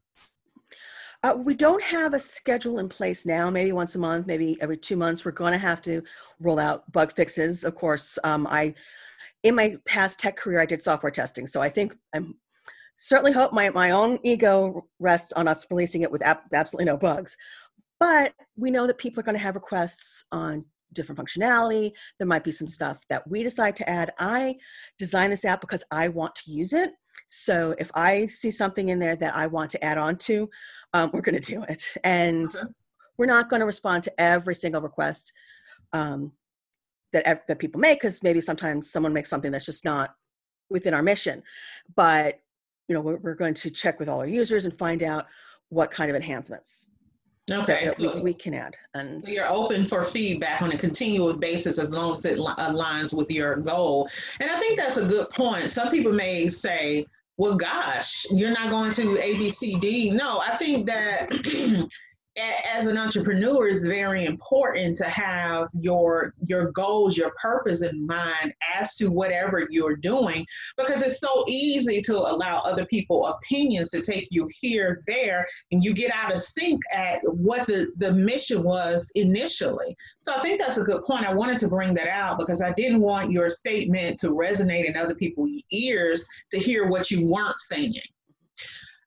Uh, 1.26 1.34
we 1.34 1.54
don't 1.54 1.82
have 1.82 2.14
a 2.14 2.20
schedule 2.20 2.78
in 2.78 2.88
place 2.88 3.26
now. 3.26 3.50
Maybe 3.50 3.72
once 3.72 3.96
a 3.96 3.98
month, 3.98 4.28
maybe 4.28 4.56
every 4.60 4.76
two 4.76 4.94
months, 4.94 5.24
we're 5.24 5.32
going 5.32 5.50
to 5.50 5.58
have 5.58 5.82
to 5.82 6.00
roll 6.38 6.60
out 6.60 6.90
bug 6.92 7.12
fixes. 7.16 7.64
Of 7.64 7.74
course, 7.74 8.16
um, 8.22 8.46
I, 8.48 8.74
in 9.42 9.56
my 9.56 9.74
past 9.86 10.20
tech 10.20 10.36
career, 10.36 10.60
I 10.60 10.66
did 10.66 10.80
software 10.80 11.10
testing, 11.10 11.48
so 11.48 11.60
I 11.60 11.68
think 11.68 11.96
I'm 12.14 12.36
certainly 12.96 13.32
hope 13.32 13.52
my 13.52 13.70
my 13.70 13.90
own 13.90 14.20
ego 14.22 14.86
rests 15.00 15.32
on 15.32 15.48
us 15.48 15.66
releasing 15.68 16.02
it 16.02 16.12
with 16.12 16.22
ab- 16.22 16.46
absolutely 16.52 16.84
no 16.84 16.96
bugs. 16.96 17.36
But 17.98 18.32
we 18.56 18.70
know 18.70 18.86
that 18.86 18.98
people 18.98 19.18
are 19.18 19.24
going 19.24 19.36
to 19.36 19.42
have 19.42 19.56
requests 19.56 20.26
on 20.30 20.64
different 20.92 21.20
functionality. 21.20 21.90
There 22.18 22.28
might 22.28 22.44
be 22.44 22.52
some 22.52 22.68
stuff 22.68 22.98
that 23.08 23.28
we 23.28 23.42
decide 23.42 23.74
to 23.78 23.90
add. 23.90 24.12
I 24.20 24.54
design 24.96 25.30
this 25.30 25.44
app 25.44 25.60
because 25.60 25.82
I 25.90 26.06
want 26.06 26.36
to 26.36 26.52
use 26.52 26.72
it. 26.72 26.92
So 27.26 27.74
if 27.78 27.90
I 27.94 28.28
see 28.28 28.52
something 28.52 28.90
in 28.90 29.00
there 29.00 29.16
that 29.16 29.34
I 29.34 29.48
want 29.48 29.72
to 29.72 29.84
add 29.84 29.98
on 29.98 30.16
to, 30.18 30.48
um, 30.96 31.10
we're 31.12 31.20
going 31.20 31.40
to 31.40 31.52
do 31.52 31.62
it. 31.64 31.94
And 32.04 32.46
okay. 32.46 32.72
we're 33.18 33.26
not 33.26 33.50
going 33.50 33.60
to 33.60 33.66
respond 33.66 34.02
to 34.04 34.20
every 34.20 34.54
single 34.54 34.80
request 34.80 35.32
um, 35.92 36.32
that, 37.12 37.46
that 37.46 37.58
people 37.58 37.80
make 37.80 38.00
because 38.00 38.22
maybe 38.22 38.40
sometimes 38.40 38.90
someone 38.90 39.12
makes 39.12 39.28
something 39.28 39.52
that's 39.52 39.66
just 39.66 39.84
not 39.84 40.14
within 40.70 40.94
our 40.94 41.02
mission. 41.02 41.42
But 41.94 42.40
you 42.88 42.94
know, 42.94 43.00
we're, 43.00 43.18
we're 43.18 43.34
going 43.34 43.54
to 43.54 43.70
check 43.70 43.98
with 44.00 44.08
all 44.08 44.20
our 44.20 44.26
users 44.26 44.64
and 44.64 44.76
find 44.76 45.02
out 45.02 45.26
what 45.68 45.90
kind 45.90 46.08
of 46.08 46.16
enhancements 46.16 46.92
Okay, 47.50 47.90
so 47.96 48.16
we, 48.16 48.22
we, 48.22 48.34
can 48.34 48.54
add. 48.54 48.74
And 48.94 49.26
you're 49.28 49.46
open 49.46 49.86
for 49.86 50.04
feedback 50.04 50.62
on 50.62 50.72
a 50.72 50.76
continual 50.76 51.32
basis 51.32 51.78
as 51.78 51.92
long 51.92 52.16
as 52.16 52.24
it 52.24 52.38
aligns 52.38 53.16
with 53.16 53.30
your 53.30 53.56
goal. 53.56 54.08
And 54.40 54.50
I 54.50 54.58
think 54.58 54.76
that's 54.76 54.96
a 54.96 55.04
good 55.04 55.30
point. 55.30 55.70
Some 55.70 55.90
people 55.90 56.12
may 56.12 56.48
say, 56.48 57.06
well, 57.36 57.56
gosh, 57.56 58.26
you're 58.30 58.50
not 58.50 58.70
going 58.70 58.92
to 58.92 59.16
ABCD. 59.16 60.12
No, 60.12 60.40
I 60.40 60.56
think 60.56 60.86
that 60.86 61.30
as 62.38 62.86
an 62.86 62.98
entrepreneur 62.98 63.68
it's 63.68 63.86
very 63.86 64.24
important 64.24 64.96
to 64.96 65.04
have 65.04 65.68
your 65.72 66.34
your 66.46 66.70
goals 66.72 67.16
your 67.16 67.32
purpose 67.40 67.82
in 67.82 68.06
mind 68.06 68.52
as 68.74 68.94
to 68.94 69.10
whatever 69.10 69.66
you're 69.70 69.96
doing 69.96 70.44
because 70.76 71.00
it's 71.00 71.20
so 71.20 71.44
easy 71.48 72.00
to 72.02 72.16
allow 72.16 72.60
other 72.60 72.84
people 72.86 73.26
opinions 73.26 73.90
to 73.90 74.02
take 74.02 74.28
you 74.30 74.48
here 74.60 75.00
there 75.06 75.46
and 75.72 75.82
you 75.82 75.94
get 75.94 76.12
out 76.12 76.32
of 76.32 76.40
sync 76.40 76.80
at 76.92 77.20
what 77.24 77.66
the, 77.66 77.92
the 77.98 78.12
mission 78.12 78.62
was 78.62 79.10
initially. 79.14 79.96
So 80.22 80.32
i 80.34 80.38
think 80.40 80.58
that's 80.58 80.78
a 80.78 80.82
good 80.82 81.04
point. 81.04 81.26
I 81.26 81.34
wanted 81.34 81.58
to 81.58 81.68
bring 81.68 81.94
that 81.94 82.08
out 82.08 82.38
because 82.38 82.60
i 82.60 82.72
didn't 82.72 83.00
want 83.00 83.32
your 83.32 83.48
statement 83.48 84.18
to 84.18 84.28
resonate 84.28 84.84
in 84.84 84.96
other 84.96 85.14
people's 85.14 85.62
ears 85.70 86.26
to 86.50 86.58
hear 86.58 86.88
what 86.88 87.10
you 87.10 87.26
weren't 87.26 87.58
saying 87.60 87.94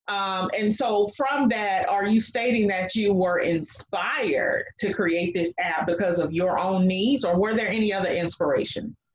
um, 0.10 0.50
and 0.58 0.74
so, 0.74 1.08
from 1.16 1.48
that, 1.50 1.88
are 1.88 2.08
you 2.08 2.20
stating 2.20 2.68
that 2.70 2.96
you 2.96 3.14
were 3.14 3.40
inspired 3.40 4.66
to 4.80 4.92
create 4.92 5.36
this 5.36 5.54
app 5.60 5.86
because 5.86 6.18
of 6.18 6.34
your 6.34 6.60
own 6.60 6.88
needs, 6.88 7.24
or 7.24 7.40
were 7.40 7.54
there 7.54 7.70
any 7.70 7.94
other 7.94 8.10
inspirations? 8.10 9.14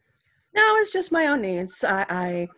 No, 0.55 0.77
it's 0.79 0.93
just 0.93 1.11
my 1.11 1.27
own 1.27 1.43
needs. 1.43 1.83
I, 1.83 2.07
I 2.09 2.49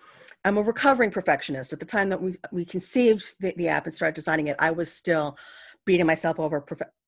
I'm 0.44 0.58
a 0.58 0.62
recovering 0.62 1.10
perfectionist. 1.10 1.72
At 1.72 1.80
the 1.80 1.86
time 1.86 2.10
that 2.10 2.20
we 2.20 2.36
we 2.52 2.66
conceived 2.66 3.24
the, 3.40 3.54
the 3.56 3.68
app 3.68 3.86
and 3.86 3.94
started 3.94 4.14
designing 4.14 4.48
it, 4.48 4.56
I 4.58 4.70
was 4.70 4.92
still 4.92 5.38
beating 5.86 6.06
myself 6.06 6.38
over 6.38 6.62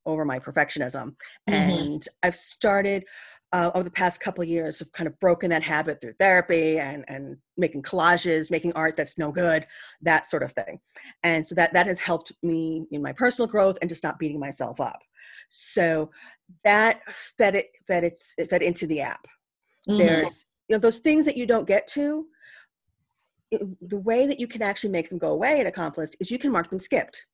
over 0.06 0.24
my 0.24 0.38
perfectionism, 0.38 1.14
mm-hmm. 1.46 1.52
and 1.52 2.08
I've 2.22 2.36
started 2.36 3.04
uh, 3.52 3.70
over 3.74 3.84
the 3.84 3.90
past 3.90 4.20
couple 4.20 4.42
of 4.42 4.48
years 4.48 4.78
have 4.78 4.92
kind 4.92 5.06
of 5.06 5.18
broken 5.20 5.50
that 5.50 5.62
habit 5.62 6.00
through 6.00 6.12
therapy 6.20 6.78
and 6.78 7.04
and 7.08 7.36
making 7.56 7.82
collages 7.82 8.50
making 8.50 8.72
art 8.74 8.96
that's 8.96 9.18
no 9.18 9.32
good 9.32 9.66
that 10.02 10.26
sort 10.26 10.42
of 10.42 10.52
thing. 10.52 10.80
And 11.22 11.46
so 11.46 11.54
that 11.54 11.72
that 11.72 11.86
has 11.86 12.00
helped 12.00 12.32
me 12.42 12.86
in 12.90 13.02
my 13.02 13.12
personal 13.12 13.48
growth 13.48 13.78
and 13.80 13.88
to 13.88 13.96
stop 13.96 14.18
beating 14.18 14.40
myself 14.40 14.80
up. 14.80 15.00
So 15.48 16.10
that 16.64 17.00
fed 17.38 17.54
it 17.54 17.70
fed 17.86 18.04
it's 18.04 18.34
it 18.36 18.50
fed 18.50 18.62
into 18.62 18.86
the 18.86 19.00
app. 19.00 19.26
Mm-hmm. 19.88 19.98
there's 19.98 20.46
you 20.68 20.76
know 20.76 20.80
those 20.80 20.98
things 20.98 21.24
that 21.24 21.36
you 21.36 21.46
don't 21.46 21.66
get 21.66 21.86
to 21.88 22.26
it, 23.50 23.62
the 23.88 23.98
way 23.98 24.26
that 24.26 24.38
you 24.38 24.46
can 24.46 24.60
actually 24.60 24.90
make 24.90 25.08
them 25.08 25.18
go 25.18 25.28
away 25.28 25.58
and 25.58 25.68
Accomplist 25.68 26.16
is 26.20 26.30
you 26.30 26.38
can 26.38 26.52
mark 26.52 26.68
them 26.68 26.78
skipped 26.78 27.26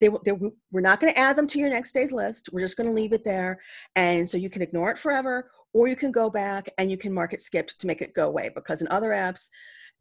they, 0.00 0.08
they, 0.24 0.32
we're 0.70 0.80
not 0.80 1.00
going 1.00 1.12
to 1.12 1.18
add 1.18 1.36
them 1.36 1.46
to 1.48 1.58
your 1.58 1.70
next 1.70 1.92
day's 1.92 2.12
list. 2.12 2.48
We're 2.52 2.60
just 2.60 2.76
going 2.76 2.88
to 2.88 2.94
leave 2.94 3.12
it 3.12 3.24
there. 3.24 3.60
And 3.96 4.28
so 4.28 4.36
you 4.36 4.50
can 4.50 4.62
ignore 4.62 4.90
it 4.90 4.98
forever, 4.98 5.50
or 5.72 5.88
you 5.88 5.96
can 5.96 6.12
go 6.12 6.28
back 6.30 6.68
and 6.78 6.90
you 6.90 6.98
can 6.98 7.12
mark 7.12 7.32
it 7.32 7.40
skipped 7.40 7.78
to 7.78 7.86
make 7.86 8.02
it 8.02 8.14
go 8.14 8.26
away. 8.26 8.50
Because 8.54 8.82
in 8.82 8.88
other 8.88 9.10
apps, 9.10 9.48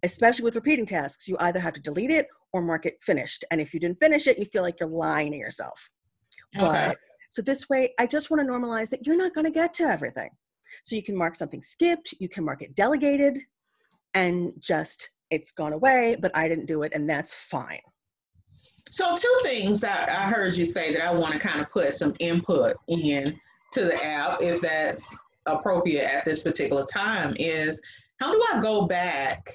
especially 0.04 0.44
with 0.44 0.56
repeating 0.56 0.86
tasks, 0.86 1.28
you 1.28 1.38
either 1.40 1.60
have 1.60 1.74
to 1.74 1.82
delete 1.82 2.12
it 2.12 2.28
or 2.54 2.62
mark 2.62 2.86
it 2.86 2.98
finished. 3.02 3.46
And 3.52 3.62
if 3.62 3.74
you 3.74 3.80
didn't 3.80 4.00
finish 4.00 4.28
it, 4.28 4.40
you 4.40 4.46
feel 4.46 4.64
like 4.64 4.80
you're 4.80 4.90
lying 4.90 5.32
to 5.32 5.38
yourself. 5.38 5.90
Okay. 6.58 6.66
But, 6.66 6.98
so 7.30 7.42
this 7.42 7.70
way, 7.70 7.94
I 7.98 8.08
just 8.08 8.30
want 8.30 8.46
to 8.46 8.52
normalize 8.52 8.90
that 8.90 9.08
you're 9.08 9.16
not 9.16 9.34
going 9.34 9.46
to 9.46 9.52
get 9.52 9.74
to 9.76 9.84
everything. 9.84 10.32
So 10.84 10.98
you 10.98 11.04
can 11.04 11.16
mark 11.16 11.36
something 11.36 11.62
skipped, 11.62 12.14
you 12.20 12.28
can 12.28 12.44
mark 12.44 12.62
it 12.62 12.76
delegated, 12.76 13.40
and 14.14 14.52
just 14.60 15.10
it's 15.30 15.52
gone 15.52 15.72
away, 15.72 16.18
but 16.20 16.36
I 16.36 16.50
didn't 16.50 16.66
do 16.66 16.84
it, 16.84 16.92
and 16.94 17.10
that's 17.10 17.34
fine. 17.34 17.80
So 18.92 19.16
two 19.16 19.40
things 19.42 19.80
that 19.82 20.10
I 20.10 20.30
heard 20.30 20.56
you 20.56 20.66
say 20.66 20.94
that 20.94 21.02
I 21.02 21.14
want 21.14 21.34
to 21.34 21.40
kind 21.40 21.62
of 21.62 21.70
put 21.72 21.94
some 21.94 22.14
input 22.20 22.76
in 22.88 23.40
to 23.72 23.86
the 23.86 24.06
app, 24.06 24.42
if 24.42 24.60
that's 24.60 25.18
appropriate 25.46 26.04
at 26.04 26.26
this 26.26 26.42
particular 26.42 26.86
time, 26.86 27.34
is 27.40 27.82
how 28.20 28.32
do 28.34 28.44
I 28.54 28.60
go 28.60 28.86
back 28.86 29.50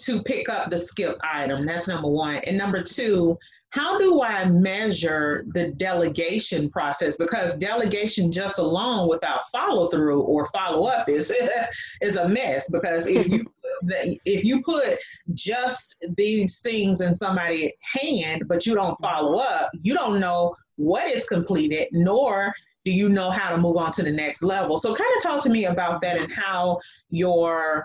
to 0.00 0.22
pick 0.22 0.48
up 0.48 0.70
the 0.70 0.78
skip 0.78 1.18
item? 1.22 1.66
That's 1.66 1.88
number 1.88 2.08
one. 2.08 2.36
And 2.36 2.56
number 2.56 2.82
two, 2.82 3.38
how 3.74 3.98
do 3.98 4.22
I 4.22 4.44
measure 4.44 5.44
the 5.48 5.72
delegation 5.72 6.70
process? 6.70 7.16
Because 7.16 7.56
delegation 7.56 8.30
just 8.30 8.60
alone 8.60 9.08
without 9.08 9.48
follow 9.50 9.88
through 9.88 10.20
or 10.22 10.46
follow 10.46 10.84
up 10.84 11.08
is 11.08 11.32
is 12.00 12.14
a 12.14 12.28
mess. 12.28 12.70
Because 12.70 13.08
if 13.08 13.28
you 13.28 13.44
if 14.24 14.44
you 14.44 14.62
put 14.62 15.00
just 15.32 16.04
these 16.16 16.60
things 16.60 17.00
in 17.00 17.16
somebody's 17.16 17.72
hand, 17.80 18.44
but 18.46 18.64
you 18.64 18.76
don't 18.76 18.96
follow 18.98 19.40
up, 19.40 19.72
you 19.82 19.92
don't 19.92 20.20
know 20.20 20.54
what 20.76 21.10
is 21.10 21.24
completed, 21.24 21.88
nor 21.90 22.54
do 22.84 22.92
you 22.92 23.08
know 23.08 23.30
how 23.30 23.50
to 23.50 23.60
move 23.60 23.76
on 23.76 23.90
to 23.90 24.04
the 24.04 24.12
next 24.12 24.44
level. 24.44 24.78
So, 24.78 24.94
kind 24.94 25.10
of 25.16 25.22
talk 25.22 25.42
to 25.42 25.50
me 25.50 25.64
about 25.64 26.00
that 26.02 26.16
and 26.16 26.30
how 26.32 26.78
your 27.10 27.84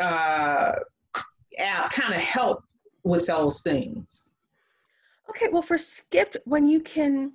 uh, 0.00 0.72
app 1.58 1.90
kind 1.90 2.14
of 2.14 2.20
help 2.20 2.64
with 3.02 3.26
those 3.26 3.60
things. 3.60 4.32
Okay, 5.30 5.48
well, 5.52 5.62
for 5.62 5.78
skipped, 5.78 6.36
when 6.44 6.68
you 6.68 6.80
can, 6.80 7.32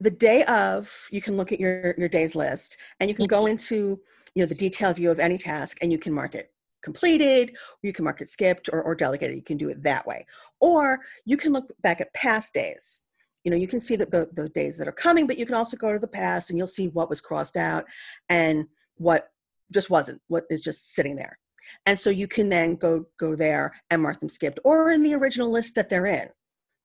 the 0.00 0.10
day 0.10 0.44
of, 0.44 0.90
you 1.10 1.22
can 1.22 1.36
look 1.36 1.52
at 1.52 1.60
your, 1.60 1.94
your 1.96 2.08
day's 2.08 2.34
list 2.34 2.76
and 3.00 3.08
you 3.08 3.16
can 3.16 3.26
go 3.26 3.42
mm-hmm. 3.42 3.52
into, 3.52 4.00
you 4.34 4.42
know, 4.42 4.46
the 4.46 4.54
detailed 4.54 4.96
view 4.96 5.10
of 5.10 5.18
any 5.18 5.38
task 5.38 5.78
and 5.80 5.90
you 5.90 5.98
can 5.98 6.12
mark 6.12 6.34
it 6.34 6.52
completed, 6.82 7.54
you 7.82 7.92
can 7.92 8.04
mark 8.04 8.20
it 8.20 8.28
skipped 8.28 8.68
or, 8.72 8.82
or 8.82 8.94
delegated. 8.94 9.36
You 9.36 9.42
can 9.42 9.56
do 9.56 9.70
it 9.70 9.82
that 9.84 10.06
way. 10.06 10.26
Or 10.60 11.00
you 11.24 11.36
can 11.36 11.52
look 11.52 11.72
back 11.82 12.00
at 12.00 12.12
past 12.12 12.54
days. 12.54 13.04
You 13.44 13.50
know, 13.50 13.56
you 13.56 13.68
can 13.68 13.80
see 13.80 13.96
the, 13.96 14.06
the, 14.06 14.28
the 14.32 14.48
days 14.50 14.78
that 14.78 14.88
are 14.88 14.92
coming, 14.92 15.26
but 15.26 15.38
you 15.38 15.46
can 15.46 15.54
also 15.54 15.76
go 15.76 15.92
to 15.92 15.98
the 15.98 16.06
past 16.06 16.50
and 16.50 16.58
you'll 16.58 16.66
see 16.66 16.88
what 16.88 17.08
was 17.08 17.20
crossed 17.20 17.56
out 17.56 17.84
and 18.28 18.66
what 18.96 19.28
just 19.72 19.90
wasn't, 19.90 20.20
what 20.28 20.44
is 20.50 20.60
just 20.60 20.94
sitting 20.94 21.16
there. 21.16 21.38
And 21.86 21.98
so 21.98 22.10
you 22.10 22.28
can 22.28 22.50
then 22.50 22.76
go 22.76 23.06
go 23.18 23.34
there 23.34 23.72
and 23.90 24.02
mark 24.02 24.20
them 24.20 24.28
skipped 24.28 24.58
or 24.62 24.90
in 24.90 25.02
the 25.02 25.14
original 25.14 25.50
list 25.50 25.74
that 25.74 25.88
they're 25.88 26.06
in 26.06 26.28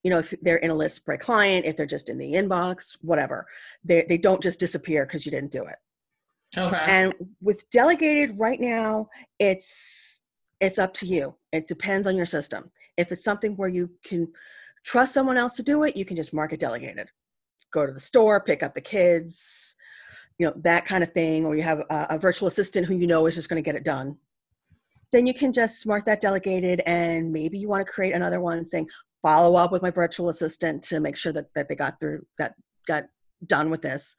you 0.07 0.13
know 0.13 0.19
if 0.19 0.33
they're 0.41 0.55
in 0.55 0.71
a 0.71 0.73
list 0.73 1.05
by 1.05 1.17
client 1.17 1.65
if 1.65 1.75
they're 1.75 1.85
just 1.85 2.07
in 2.07 2.17
the 2.17 2.31
inbox 2.31 2.97
whatever. 3.01 3.45
They, 3.83 4.05
they 4.07 4.17
don't 4.17 4.41
just 4.41 4.57
disappear 4.57 5.05
because 5.05 5.25
you 5.25 5.33
didn't 5.33 5.51
do 5.51 5.65
it. 5.65 5.75
Okay. 6.57 6.85
And 6.87 7.13
with 7.41 7.69
delegated 7.71 8.39
right 8.39 8.61
now 8.61 9.09
it's 9.37 10.21
it's 10.61 10.79
up 10.79 10.93
to 10.95 11.05
you. 11.05 11.35
It 11.51 11.67
depends 11.67 12.07
on 12.07 12.15
your 12.15 12.25
system. 12.25 12.71
If 12.95 13.11
it's 13.11 13.25
something 13.25 13.57
where 13.57 13.67
you 13.67 13.89
can 14.05 14.29
trust 14.85 15.13
someone 15.13 15.35
else 15.35 15.55
to 15.55 15.63
do 15.63 15.83
it 15.83 15.97
you 15.97 16.05
can 16.05 16.15
just 16.15 16.33
mark 16.33 16.53
it 16.53 16.61
delegated. 16.61 17.09
Go 17.73 17.85
to 17.85 17.91
the 17.91 17.99
store 17.99 18.39
pick 18.39 18.63
up 18.63 18.75
the 18.75 18.79
kids 18.79 19.75
you 20.37 20.47
know 20.47 20.53
that 20.57 20.85
kind 20.85 21.03
of 21.03 21.11
thing 21.11 21.45
or 21.45 21.53
you 21.53 21.63
have 21.63 21.79
a, 21.89 22.07
a 22.11 22.17
virtual 22.17 22.47
assistant 22.47 22.87
who 22.87 22.95
you 22.95 23.07
know 23.07 23.25
is 23.25 23.35
just 23.35 23.49
going 23.49 23.61
to 23.61 23.65
get 23.65 23.75
it 23.75 23.83
done. 23.83 24.15
Then 25.11 25.27
you 25.27 25.33
can 25.33 25.51
just 25.51 25.85
mark 25.85 26.05
that 26.05 26.21
delegated 26.21 26.81
and 26.85 27.33
maybe 27.33 27.57
you 27.57 27.67
want 27.67 27.85
to 27.85 27.91
create 27.91 28.13
another 28.13 28.39
one 28.39 28.63
saying 28.63 28.87
follow 29.21 29.55
up 29.55 29.71
with 29.71 29.81
my 29.81 29.91
virtual 29.91 30.29
assistant 30.29 30.83
to 30.83 30.99
make 30.99 31.17
sure 31.17 31.31
that, 31.33 31.47
that 31.55 31.67
they 31.67 31.75
got 31.75 31.99
through 31.99 32.25
got 32.37 32.51
got 32.87 33.05
done 33.45 33.69
with 33.69 33.81
this 33.81 34.15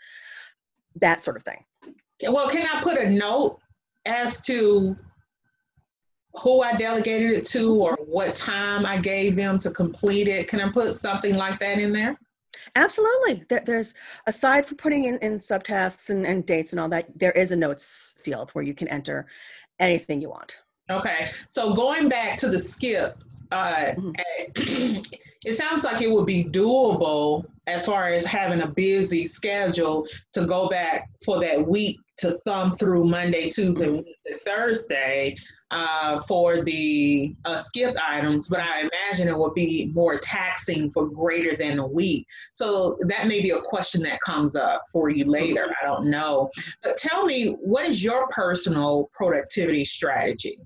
that 1.01 1.21
sort 1.21 1.37
of 1.37 1.45
thing. 1.45 1.65
Well 2.29 2.49
can 2.49 2.67
i 2.67 2.83
put 2.83 2.99
a 2.99 3.09
note 3.09 3.59
as 4.07 4.41
to 4.43 4.97
who 6.43 6.63
i 6.63 6.77
delegated 6.77 7.33
it 7.33 7.45
to 7.47 7.75
or 7.75 7.97
what 8.07 8.35
time 8.35 8.87
i 8.87 8.97
gave 8.99 9.35
them 9.35 9.59
to 9.61 9.71
complete 9.71 10.29
it? 10.29 10.49
Can 10.49 10.61
i 10.61 10.71
put 10.71 10.95
something 10.95 11.37
like 11.37 11.59
that 11.61 11.79
in 11.79 11.93
there? 11.93 12.19
Absolutely. 12.75 13.45
There's 13.65 13.95
aside 14.27 14.67
from 14.67 14.77
putting 14.77 15.05
in, 15.05 15.19
in 15.19 15.39
subtasks 15.39 16.11
and, 16.11 16.27
and 16.27 16.45
dates 16.45 16.73
and 16.73 16.81
all 16.81 16.89
that 16.91 17.07
there 17.17 17.33
is 17.33 17.51
a 17.51 17.57
notes 17.57 18.15
field 18.23 18.51
where 18.51 18.65
you 18.65 18.75
can 18.75 18.89
enter 18.89 19.27
anything 19.79 20.21
you 20.21 20.29
want 20.29 20.59
Okay, 20.91 21.29
so 21.51 21.75
going 21.75 22.09
back 22.09 22.39
to 22.39 22.49
the 22.49 22.59
skip, 22.59 23.19
uh, 23.53 23.93
mm-hmm. 23.97 25.03
it 25.45 25.55
sounds 25.55 25.85
like 25.85 26.01
it 26.01 26.11
would 26.11 26.27
be 26.27 26.45
doable 26.45 27.45
as 27.67 27.85
far 27.85 28.09
as 28.09 28.25
having 28.25 28.63
a 28.63 28.67
busy 28.67 29.27
schedule 29.27 30.07
to 30.33 30.47
go 30.47 30.69
back 30.69 31.11
for 31.25 31.41
that 31.41 31.67
week 31.67 31.99
to 32.17 32.33
thumb 32.33 32.73
through 32.73 33.05
Monday, 33.05 33.51
Tuesday, 33.51 33.91
Wednesday, 33.91 34.35
Thursday 34.45 35.37
uh, 35.71 36.19
for 36.23 36.63
the 36.63 37.35
uh, 37.45 37.57
skipped 37.57 37.99
items, 38.07 38.49
but 38.49 38.61
I 38.61 38.81
imagine 38.81 39.29
it 39.29 39.37
would 39.37 39.55
be 39.55 39.91
more 39.95 40.19
taxing 40.19 40.91
for 40.91 41.07
greater 41.09 41.55
than 41.55 41.79
a 41.79 41.87
week. 41.87 42.27
So 42.55 42.97
that 43.03 43.29
may 43.29 43.43
be 43.43 43.51
a 43.51 43.61
question 43.61 44.03
that 44.05 44.21
comes 44.21 44.57
up 44.57 44.85
for 44.91 45.11
you 45.11 45.27
later. 45.27 45.71
I 45.83 45.87
don't 45.87 46.09
know. 46.09 46.51
But 46.83 46.97
tell 46.97 47.27
me, 47.27 47.51
what 47.61 47.85
is 47.85 48.03
your 48.03 48.29
personal 48.29 49.11
productivity 49.13 49.85
strategy? 49.85 50.59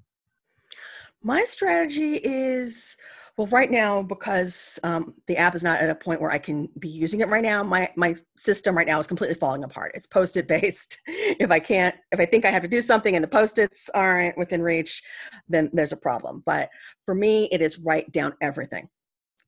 My 1.23 1.45
strategy 1.45 2.17
is 2.17 2.97
well, 3.39 3.47
right 3.47 3.71
now, 3.71 4.03
because 4.03 4.79
um, 4.85 5.15
the 5.27 5.39
app 5.39 5.55
is 5.55 5.63
not 5.63 5.81
at 5.81 5.89
a 5.89 5.95
point 5.95 6.21
where 6.21 6.31
I 6.31 6.37
can 6.37 6.69
be 6.79 6.89
using 6.89 7.21
it 7.21 7.29
right 7.29 7.43
now, 7.43 7.63
my 7.63 7.91
my 7.97 8.15
system 8.37 8.77
right 8.77 8.87
now 8.87 8.99
is 8.99 9.07
completely 9.07 9.37
falling 9.37 9.65
apart. 9.65 9.93
It's 9.95 10.07
post-it 10.07 10.47
based. 10.47 11.01
if 11.07 11.51
I 11.51 11.59
can't, 11.59 11.95
if 12.13 12.21
I 12.21 12.27
think 12.27 12.45
I 12.45 12.51
have 12.51 12.63
to 12.63 12.69
do 12.69 12.83
something 12.83 13.17
and 13.17 13.25
the 13.25 13.29
post-its 13.29 13.89
aren't 13.95 14.37
within 14.37 14.61
reach, 14.61 15.03
then 15.49 15.71
there's 15.73 15.93
a 15.93 15.97
problem. 15.97 16.43
But 16.45 16.69
for 17.07 17.15
me, 17.15 17.49
it 17.51 17.63
is 17.63 17.79
write 17.79 18.13
down 18.13 18.35
everything. 18.43 18.89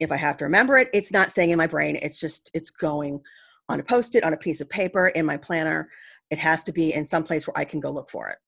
If 0.01 0.11
I 0.11 0.17
have 0.17 0.39
to 0.39 0.45
remember 0.45 0.79
it, 0.79 0.89
it's 0.95 1.13
not 1.13 1.31
staying 1.31 1.51
in 1.51 1.59
my 1.59 1.67
brain. 1.67 1.99
It's 2.01 2.19
just 2.19 2.51
it's 2.55 2.71
going 2.71 3.21
on 3.69 3.81
a 3.81 3.85
post-it 3.85 4.25
on 4.25 4.33
a 4.33 4.39
piece 4.39 4.63
of 4.63 4.71
paper 4.71 5.09
in 5.09 5.27
my 5.27 5.37
planner. 5.37 5.91
It 6.31 6.39
has 6.39 6.65
to 6.65 6.73
be 6.73 6.95
in 6.95 7.05
some 7.05 7.23
place 7.23 7.47
where 7.47 7.59
I 7.59 7.67
can 7.67 7.81
go 7.81 7.91
look 7.91 8.11
for 8.11 8.29
it. 8.31 8.39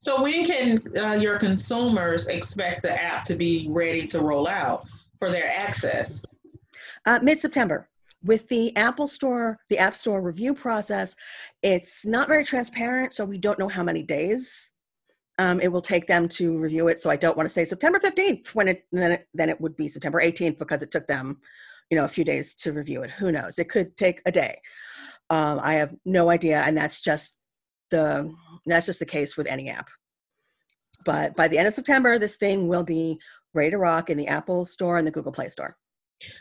So 0.00 0.22
when 0.22 0.44
can 0.44 0.82
uh, 0.96 1.12
your 1.14 1.38
consumers 1.38 2.28
expect 2.28 2.82
the 2.82 3.02
app 3.02 3.24
to 3.24 3.34
be 3.34 3.66
ready 3.70 4.06
to 4.08 4.20
roll 4.20 4.46
out 4.46 4.86
for 5.18 5.30
their 5.30 5.46
access? 5.46 6.24
Uh, 7.04 7.18
Mid 7.22 7.40
September. 7.40 7.88
With 8.22 8.48
the 8.48 8.76
Apple 8.76 9.06
Store, 9.06 9.58
the 9.68 9.78
App 9.78 9.94
Store 9.94 10.20
review 10.20 10.54
process, 10.54 11.14
it's 11.62 12.04
not 12.04 12.28
very 12.28 12.44
transparent, 12.44 13.12
so 13.12 13.24
we 13.24 13.38
don't 13.38 13.58
know 13.58 13.68
how 13.68 13.84
many 13.84 14.02
days 14.02 14.72
um, 15.38 15.60
it 15.60 15.68
will 15.68 15.82
take 15.82 16.06
them 16.06 16.28
to 16.30 16.56
review 16.58 16.88
it. 16.88 17.00
So 17.00 17.10
I 17.10 17.16
don't 17.16 17.36
want 17.36 17.48
to 17.48 17.52
say 17.52 17.64
September 17.64 17.98
15th 17.98 18.48
when 18.54 18.68
it 18.68 18.84
then, 18.90 19.12
it 19.12 19.28
then 19.34 19.48
it 19.48 19.60
would 19.60 19.76
be 19.76 19.88
September 19.88 20.20
18th 20.20 20.58
because 20.58 20.82
it 20.82 20.90
took 20.90 21.06
them, 21.06 21.38
you 21.90 21.96
know, 21.96 22.04
a 22.04 22.08
few 22.08 22.24
days 22.24 22.54
to 22.56 22.72
review 22.72 23.02
it. 23.02 23.10
Who 23.10 23.30
knows? 23.30 23.58
It 23.58 23.68
could 23.68 23.96
take 23.96 24.22
a 24.26 24.32
day. 24.32 24.60
Um, 25.28 25.60
I 25.62 25.74
have 25.74 25.94
no 26.04 26.30
idea, 26.30 26.62
and 26.62 26.76
that's 26.76 27.00
just 27.00 27.38
the 27.90 28.34
that's 28.72 28.86
just 28.86 28.98
the 28.98 29.06
case 29.06 29.36
with 29.36 29.46
any 29.46 29.68
app. 29.68 29.88
But 31.04 31.36
by 31.36 31.48
the 31.48 31.56
end 31.58 31.68
of 31.68 31.74
September, 31.74 32.18
this 32.18 32.36
thing 32.36 32.68
will 32.68 32.82
be 32.82 33.18
ready 33.54 33.70
to 33.70 33.78
rock 33.78 34.10
in 34.10 34.18
the 34.18 34.26
Apple 34.26 34.64
Store 34.64 34.98
and 34.98 35.06
the 35.06 35.12
Google 35.12 35.32
Play 35.32 35.48
Store. 35.48 35.76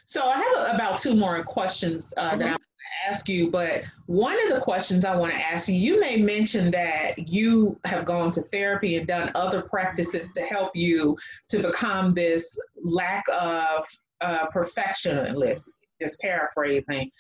So 0.05 0.25
I 0.25 0.38
have 0.38 0.75
about 0.75 0.98
two 1.00 1.15
more 1.15 1.44
questions 1.44 2.13
uh, 2.17 2.32
mm-hmm. 2.32 2.39
that 2.39 2.48
I 2.48 2.51
want 2.51 2.62
to 2.62 3.10
ask 3.10 3.29
you, 3.29 3.51
but 3.51 3.84
one 4.05 4.41
of 4.44 4.53
the 4.53 4.62
questions 4.62 5.05
I 5.05 5.15
want 5.15 5.34
to 5.34 5.39
ask 5.39 5.67
you, 5.67 5.75
you 5.75 6.00
may 6.00 6.17
mention 6.17 6.72
that 6.72 7.27
you 7.29 7.79
have 7.86 8.05
gone 8.05 8.32
to 8.32 8.41
therapy 8.41 8.96
and 8.96 9.08
done 9.08 9.32
other 9.36 9.62
practices 9.62 10.32
to 10.34 10.41
help 10.41 10.75
you 10.75 11.17
to 11.50 11.62
become 11.62 12.13
this 12.13 12.58
lack 12.82 13.24
of 13.34 13.86
uh, 14.22 14.48
perfectionist, 14.48 15.77
just 16.01 16.20
paraphrasing. 16.22 17.12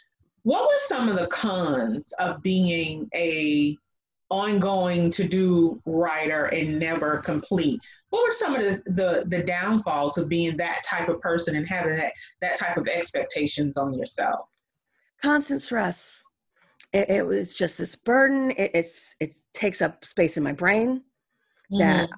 What 0.43 0.63
were 0.67 0.77
some 0.77 1.09
of 1.09 1.17
the 1.17 1.27
cons 1.27 2.13
of 2.19 2.41
being 2.41 3.09
a 3.13 3.77
ongoing 4.35 5.09
to 5.09 5.25
do 5.25 5.81
writer 5.85 6.45
and 6.45 6.77
never 6.77 7.19
complete. 7.19 7.79
What 8.09 8.27
were 8.27 8.33
some 8.33 8.53
of 8.55 8.61
the, 8.61 8.81
the, 8.85 9.23
the 9.27 9.43
downfalls 9.43 10.17
of 10.17 10.27
being 10.27 10.57
that 10.57 10.83
type 10.83 11.07
of 11.07 11.21
person 11.21 11.55
and 11.55 11.67
having 11.67 11.95
that 11.95 12.13
that 12.41 12.57
type 12.57 12.75
of 12.75 12.87
expectations 12.87 13.77
on 13.77 13.93
yourself? 13.93 14.47
Constant 15.21 15.61
stress. 15.61 16.21
It, 16.91 17.09
it 17.09 17.25
was 17.25 17.55
just 17.55 17.77
this 17.77 17.95
burden. 17.95 18.51
It, 18.51 18.71
it's 18.73 19.15
it 19.21 19.33
takes 19.53 19.81
up 19.81 20.03
space 20.03 20.35
in 20.35 20.43
my 20.43 20.53
brain 20.53 21.01
mm-hmm. 21.71 21.79
that 21.79 22.09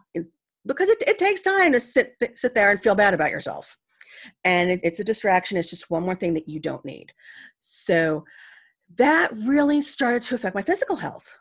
because 0.65 0.89
it, 0.89 1.03
it 1.07 1.19
takes 1.19 1.43
time 1.43 1.71
to 1.74 1.79
sit 1.79 2.15
sit 2.33 2.55
there 2.55 2.71
and 2.71 2.81
feel 2.81 2.95
bad 2.95 3.13
about 3.13 3.31
yourself. 3.31 3.77
And 4.43 4.71
it, 4.71 4.79
it's 4.81 5.00
a 5.00 5.03
distraction. 5.03 5.57
It's 5.57 5.69
just 5.69 5.91
one 5.91 6.03
more 6.03 6.15
thing 6.15 6.33
that 6.33 6.50
you 6.50 6.59
don't 6.59 6.83
need. 6.83 7.13
So 7.59 8.25
that 8.95 9.31
really 9.36 9.81
started 9.81 10.24
to 10.24 10.36
affect 10.36 10.55
my 10.55 10.63
physical 10.63 10.95
health 10.95 11.31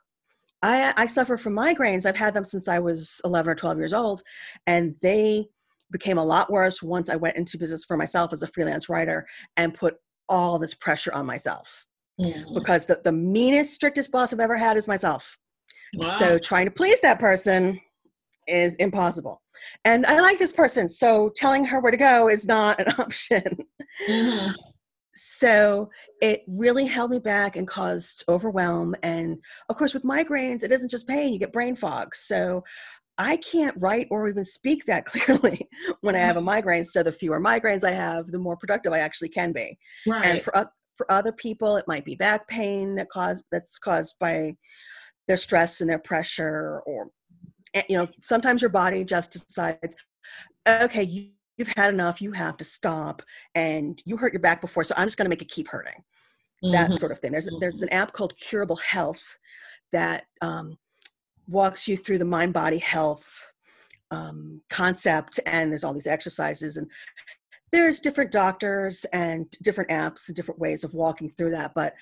I, 0.62 0.92
I 0.96 1.06
suffer 1.06 1.36
from 1.36 1.54
migraines. 1.54 2.06
I've 2.06 2.16
had 2.16 2.34
them 2.34 2.44
since 2.44 2.68
I 2.68 2.78
was 2.78 3.20
11 3.24 3.50
or 3.50 3.54
12 3.54 3.78
years 3.78 3.92
old, 3.92 4.22
and 4.66 4.94
they 5.02 5.46
became 5.90 6.18
a 6.18 6.24
lot 6.24 6.50
worse 6.50 6.82
once 6.82 7.08
I 7.08 7.16
went 7.16 7.36
into 7.36 7.58
business 7.58 7.84
for 7.84 7.96
myself 7.96 8.32
as 8.32 8.42
a 8.42 8.48
freelance 8.48 8.88
writer 8.88 9.26
and 9.56 9.74
put 9.74 9.96
all 10.28 10.58
this 10.58 10.74
pressure 10.74 11.14
on 11.14 11.26
myself. 11.26 11.84
Mm-hmm. 12.20 12.54
Because 12.54 12.86
the, 12.86 13.00
the 13.04 13.12
meanest, 13.12 13.74
strictest 13.74 14.10
boss 14.10 14.32
I've 14.32 14.40
ever 14.40 14.56
had 14.56 14.76
is 14.76 14.88
myself. 14.88 15.36
Wow. 15.94 16.10
So 16.18 16.38
trying 16.38 16.64
to 16.66 16.70
please 16.70 17.00
that 17.00 17.20
person 17.20 17.80
is 18.48 18.74
impossible. 18.76 19.42
And 19.84 20.06
I 20.06 20.20
like 20.20 20.38
this 20.38 20.52
person, 20.52 20.88
so 20.88 21.30
telling 21.36 21.64
her 21.66 21.80
where 21.80 21.90
to 21.90 21.96
go 21.96 22.28
is 22.28 22.46
not 22.46 22.80
an 22.80 22.88
option. 22.98 23.58
Mm-hmm. 24.08 24.52
So 25.14 25.90
it 26.22 26.42
really 26.46 26.86
held 26.86 27.10
me 27.10 27.18
back 27.18 27.56
and 27.56 27.68
caused 27.68 28.24
overwhelm. 28.28 28.94
And 29.02 29.38
of 29.68 29.76
course, 29.76 29.94
with 29.94 30.02
migraines, 30.02 30.62
it 30.62 30.72
isn't 30.72 30.90
just 30.90 31.08
pain, 31.08 31.32
you 31.32 31.38
get 31.38 31.52
brain 31.52 31.76
fog. 31.76 32.14
So 32.14 32.64
I 33.18 33.36
can't 33.38 33.76
write 33.78 34.08
or 34.10 34.28
even 34.28 34.44
speak 34.44 34.86
that 34.86 35.06
clearly 35.06 35.68
when 36.00 36.16
I 36.16 36.20
have 36.20 36.36
a 36.36 36.38
mm-hmm. 36.38 36.46
migraine. 36.46 36.84
So 36.84 37.02
the 37.02 37.12
fewer 37.12 37.40
migraines 37.40 37.84
I 37.84 37.92
have, 37.92 38.30
the 38.30 38.38
more 38.38 38.56
productive 38.56 38.92
I 38.92 39.00
actually 39.00 39.28
can 39.28 39.52
be. 39.52 39.78
Right. 40.06 40.24
And 40.24 40.42
for, 40.42 40.70
for 40.96 41.10
other 41.10 41.32
people, 41.32 41.76
it 41.76 41.88
might 41.88 42.04
be 42.04 42.14
back 42.14 42.48
pain 42.48 42.94
that 42.96 43.10
cause, 43.10 43.44
that's 43.50 43.78
caused 43.78 44.18
by 44.18 44.56
their 45.28 45.36
stress 45.36 45.80
and 45.80 45.90
their 45.90 45.98
pressure 45.98 46.82
or 46.86 47.10
eh, 47.74 47.82
you 47.88 47.98
know 47.98 48.08
sometimes 48.20 48.62
your 48.62 48.70
body 48.70 49.04
just 49.04 49.32
decides 49.32 49.96
okay 50.68 51.02
you, 51.02 51.30
you've 51.56 51.72
had 51.76 51.92
enough 51.92 52.20
you 52.20 52.32
have 52.32 52.56
to 52.56 52.64
stop 52.64 53.22
and 53.54 54.02
you 54.04 54.16
hurt 54.16 54.32
your 54.32 54.40
back 54.40 54.60
before 54.60 54.84
so 54.84 54.94
i'm 54.96 55.06
just 55.06 55.16
going 55.16 55.24
to 55.24 55.30
make 55.30 55.42
it 55.42 55.48
keep 55.48 55.68
hurting. 55.68 56.02
Mm-hmm. 56.64 56.72
that 56.72 56.94
sort 56.94 57.12
of 57.12 57.18
thing. 57.18 57.32
There's 57.32 57.48
there's 57.60 57.82
an 57.82 57.90
app 57.90 58.12
called 58.12 58.34
curable 58.36 58.76
health 58.76 59.36
that 59.92 60.24
um, 60.40 60.78
walks 61.46 61.86
you 61.86 61.98
through 61.98 62.18
the 62.18 62.24
mind 62.24 62.54
body 62.54 62.78
health 62.78 63.28
um, 64.10 64.62
concept 64.70 65.38
and 65.44 65.70
there's 65.70 65.84
all 65.84 65.92
these 65.92 66.06
exercises 66.06 66.78
and 66.78 66.88
there's 67.72 68.00
different 68.00 68.32
doctors 68.32 69.04
and 69.12 69.50
different 69.62 69.90
apps 69.90 70.28
and 70.28 70.36
different 70.36 70.60
ways 70.60 70.82
of 70.82 70.94
walking 70.94 71.30
through 71.36 71.50
that 71.50 71.72
but 71.74 71.94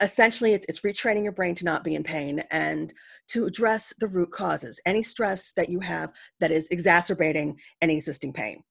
essentially 0.00 0.52
it's, 0.52 0.66
it's 0.68 0.80
retraining 0.80 1.22
your 1.22 1.32
brain 1.32 1.54
to 1.54 1.64
not 1.64 1.84
be 1.84 1.94
in 1.94 2.02
pain 2.02 2.42
and 2.50 2.92
to 3.28 3.46
address 3.46 3.94
the 4.00 4.06
root 4.06 4.32
causes 4.32 4.80
any 4.84 5.02
stress 5.02 5.52
that 5.52 5.68
you 5.68 5.80
have 5.80 6.10
that 6.40 6.50
is 6.50 6.68
exacerbating 6.70 7.56
any 7.80 7.94
existing 7.94 8.32
pain 8.32 8.62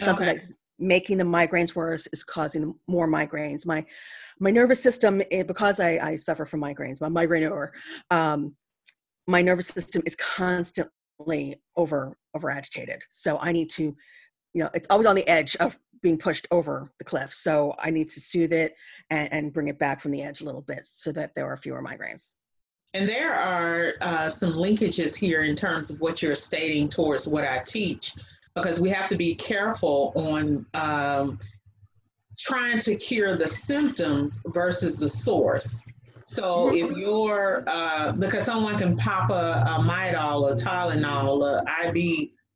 something 0.00 0.28
okay. 0.28 0.36
that's 0.36 0.54
making 0.78 1.18
the 1.18 1.24
migraines 1.24 1.74
worse 1.74 2.06
is 2.12 2.22
causing 2.22 2.74
more 2.86 3.08
migraines. 3.08 3.66
My 3.66 3.84
my 4.40 4.50
nervous 4.50 4.82
system 4.82 5.20
eh, 5.30 5.42
because 5.42 5.80
I, 5.80 5.98
I 5.98 6.16
suffer 6.16 6.46
from 6.46 6.60
migraines 6.60 7.00
my 7.00 7.08
migraineur 7.08 7.70
um, 8.10 8.54
my 9.26 9.42
nervous 9.42 9.68
system 9.68 10.02
is 10.06 10.16
constantly 10.16 11.60
over 11.76 12.16
over 12.34 12.50
agitated. 12.50 13.02
So 13.10 13.38
i 13.40 13.52
need 13.52 13.70
to 13.70 13.82
you 14.54 14.62
know 14.62 14.70
it's 14.74 14.86
always 14.90 15.06
on 15.06 15.16
the 15.16 15.28
edge 15.28 15.56
of 15.56 15.78
being 16.00 16.18
pushed 16.18 16.46
over 16.50 16.92
the 16.98 17.04
cliff. 17.04 17.34
So 17.34 17.74
i 17.78 17.90
need 17.90 18.08
to 18.08 18.20
soothe 18.20 18.52
it 18.52 18.74
and, 19.10 19.32
and 19.32 19.52
bring 19.52 19.68
it 19.68 19.78
back 19.78 20.00
from 20.00 20.12
the 20.12 20.22
edge 20.22 20.40
a 20.40 20.44
little 20.44 20.62
bit 20.62 20.84
so 20.84 21.10
that 21.12 21.34
there 21.34 21.46
are 21.46 21.56
fewer 21.56 21.82
migraines. 21.82 22.34
And 22.94 23.06
there 23.06 23.34
are 23.34 23.94
uh, 24.00 24.30
some 24.30 24.54
linkages 24.54 25.14
here 25.14 25.42
in 25.42 25.54
terms 25.54 25.90
of 25.90 26.00
what 26.00 26.22
you're 26.22 26.34
stating 26.34 26.88
towards 26.88 27.26
what 27.26 27.44
i 27.44 27.58
teach 27.66 28.14
because 28.62 28.80
we 28.80 28.88
have 28.90 29.08
to 29.08 29.16
be 29.16 29.34
careful 29.34 30.12
on 30.14 30.66
um, 30.74 31.38
trying 32.38 32.78
to 32.80 32.94
cure 32.96 33.36
the 33.36 33.46
symptoms 33.46 34.40
versus 34.46 34.98
the 34.98 35.08
source. 35.08 35.82
So 36.24 36.74
if 36.74 36.90
you're, 36.96 37.64
uh, 37.66 38.12
because 38.12 38.44
someone 38.44 38.76
can 38.76 38.96
pop 38.96 39.30
a, 39.30 39.64
a 39.66 39.78
Midol, 39.80 40.52
a 40.52 40.56
Tylenol, 40.56 41.62
a 41.62 41.64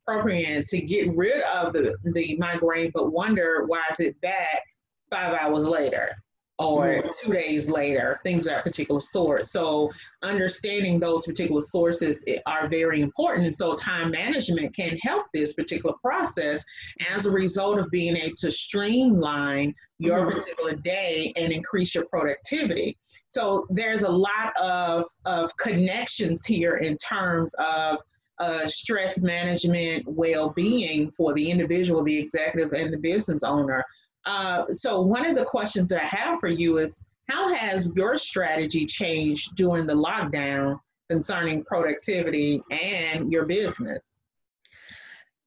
ibuprofen 0.07 0.65
to 0.67 0.81
get 0.83 1.17
rid 1.17 1.43
of 1.43 1.73
the, 1.73 1.97
the 2.05 2.37
migraine, 2.39 2.91
but 2.95 3.13
wonder 3.13 3.65
why 3.67 3.83
is 3.91 4.01
it 4.01 4.21
back 4.21 4.63
five 5.11 5.35
hours 5.35 5.67
later 5.67 6.22
or 6.59 7.03
two 7.21 7.33
days 7.33 7.69
later, 7.71 8.19
things 8.23 8.47
of 8.47 8.53
that 8.53 8.65
particular 8.65 9.01
sort. 9.01 9.47
So 9.47 9.91
understanding 10.23 11.01
those 11.01 11.27
particular 11.27 11.61
sources 11.61 12.25
are 12.47 12.69
very 12.69 13.01
important. 13.01 13.47
And 13.47 13.55
so 13.55 13.75
time 13.75 14.11
management 14.11 14.75
can 14.75 14.97
help 14.99 15.27
this 15.33 15.55
particular 15.55 15.95
process 16.03 16.65
as 17.11 17.27
a 17.27 17.31
result 17.31 17.79
of 17.79 17.91
being 17.91 18.17
able 18.17 18.37
to 18.37 18.51
streamline 18.51 19.75
your 19.99 20.21
mm-hmm. 20.21 20.39
particular 20.39 20.75
day 20.77 21.33
and 21.37 21.53
increase 21.53 21.95
your 21.95 22.07
productivity. 22.07 22.99
So 23.29 23.67
there's 23.71 24.03
a 24.03 24.11
lot 24.11 24.53
of, 24.61 25.05
of 25.25 25.57
connections 25.57 26.45
here 26.45 26.77
in 26.77 26.97
terms 26.97 27.55
of 27.59 27.99
uh, 28.39 28.67
stress 28.67 29.21
management, 29.21 30.05
well-being 30.07 31.11
for 31.13 31.33
the 31.35 31.51
individual, 31.51 32.03
the 32.03 32.19
executive, 32.19 32.73
and 32.73 32.93
the 32.93 32.99
business 32.99 33.43
owner. 33.43 33.85
Uh, 34.25 34.67
so 34.69 35.01
one 35.01 35.27
of 35.27 35.37
the 35.37 35.45
questions 35.45 35.89
that 35.91 36.01
I 36.01 36.07
have 36.07 36.39
for 36.39 36.49
you 36.49 36.79
is, 36.79 37.03
how 37.29 37.53
has 37.55 37.95
your 37.97 38.19
strategy 38.19 38.85
changed 38.87 39.57
during 39.57 39.87
the 39.87 39.95
lockdown 39.95 40.79
concerning 41.09 41.65
productivity 41.65 42.61
and 42.71 43.31
your 43.31 43.47
business? 43.47 44.19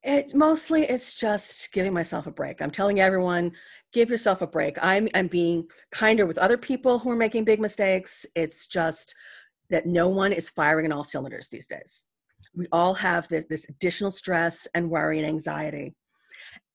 It's 0.03 0.33
mostly 0.33 0.83
it's 0.83 1.15
just 1.15 1.71
giving 1.73 1.93
myself 1.93 2.27
a 2.27 2.31
break. 2.31 2.61
I'm 2.61 2.71
telling 2.71 2.99
everyone, 2.99 3.51
give 3.91 4.09
yourself 4.09 4.41
a 4.41 4.47
break. 4.47 4.77
I'm 4.81 5.09
I'm 5.15 5.27
being 5.27 5.67
kinder 5.91 6.25
with 6.25 6.37
other 6.37 6.57
people 6.57 6.99
who 6.99 7.09
are 7.09 7.15
making 7.15 7.43
big 7.45 7.59
mistakes. 7.59 8.25
It's 8.35 8.67
just 8.67 9.15
that 9.69 9.87
no 9.87 10.07
one 10.07 10.31
is 10.31 10.49
firing 10.49 10.85
in 10.85 10.91
all 10.91 11.03
cylinders 11.03 11.49
these 11.49 11.65
days. 11.65 12.05
We 12.55 12.67
all 12.71 12.93
have 12.93 13.27
this, 13.27 13.45
this 13.49 13.67
additional 13.67 14.11
stress 14.11 14.67
and 14.75 14.89
worry 14.89 15.17
and 15.17 15.27
anxiety 15.27 15.95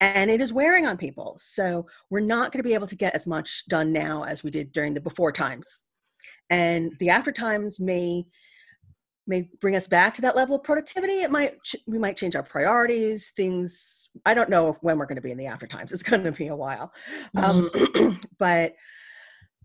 and 0.00 0.30
it 0.30 0.40
is 0.40 0.52
wearing 0.52 0.86
on 0.86 0.96
people. 0.96 1.36
So 1.38 1.86
we're 2.08 2.20
not 2.20 2.52
going 2.52 2.62
to 2.62 2.68
be 2.68 2.74
able 2.74 2.86
to 2.86 2.96
get 2.96 3.14
as 3.14 3.26
much 3.26 3.64
done 3.68 3.92
now 3.92 4.24
as 4.24 4.42
we 4.42 4.50
did 4.50 4.72
during 4.72 4.94
the 4.94 5.00
before 5.00 5.32
times. 5.32 5.84
And 6.48 6.92
the 6.98 7.10
after 7.10 7.32
times 7.32 7.80
may 7.80 8.26
may 9.26 9.48
bring 9.60 9.76
us 9.76 9.86
back 9.86 10.12
to 10.14 10.22
that 10.22 10.34
level 10.34 10.56
of 10.56 10.64
productivity. 10.64 11.20
It 11.20 11.30
might 11.30 11.54
we 11.86 11.98
might 11.98 12.16
change 12.16 12.34
our 12.34 12.42
priorities. 12.42 13.30
Things 13.36 14.08
I 14.26 14.34
don't 14.34 14.50
know 14.50 14.76
when 14.80 14.98
we're 14.98 15.06
going 15.06 15.16
to 15.16 15.22
be 15.22 15.30
in 15.30 15.38
the 15.38 15.46
after 15.46 15.66
times. 15.66 15.92
It's 15.92 16.02
going 16.02 16.24
to 16.24 16.32
be 16.32 16.48
a 16.48 16.56
while, 16.56 16.92
mm-hmm. 17.36 18.06
um, 18.06 18.20
but 18.38 18.74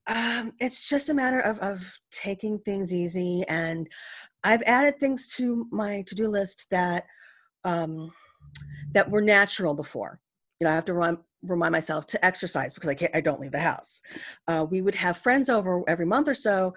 Um, 0.07 0.53
it's 0.59 0.87
just 0.87 1.09
a 1.09 1.13
matter 1.13 1.39
of, 1.39 1.57
of 1.59 1.99
taking 2.11 2.59
things 2.59 2.93
easy. 2.93 3.43
And 3.47 3.87
I've 4.43 4.61
added 4.63 4.99
things 4.99 5.27
to 5.37 5.67
my 5.71 6.03
to 6.03 6.15
do 6.15 6.27
list 6.27 6.67
that 6.69 7.05
um, 7.63 8.11
that 8.93 9.09
were 9.09 9.21
natural 9.21 9.73
before. 9.73 10.19
You 10.59 10.65
know, 10.65 10.71
I 10.71 10.75
have 10.75 10.85
to 10.85 10.93
run, 10.93 11.17
remind 11.43 11.71
myself 11.71 12.05
to 12.07 12.25
exercise 12.25 12.73
because 12.73 12.89
I 12.89 12.95
can't. 12.95 13.15
I 13.15 13.21
don't 13.21 13.41
leave 13.41 13.51
the 13.51 13.59
house. 13.59 14.01
Uh, 14.47 14.65
we 14.69 14.81
would 14.81 14.95
have 14.95 15.17
friends 15.17 15.49
over 15.49 15.83
every 15.87 16.05
month 16.05 16.27
or 16.27 16.35
so 16.35 16.73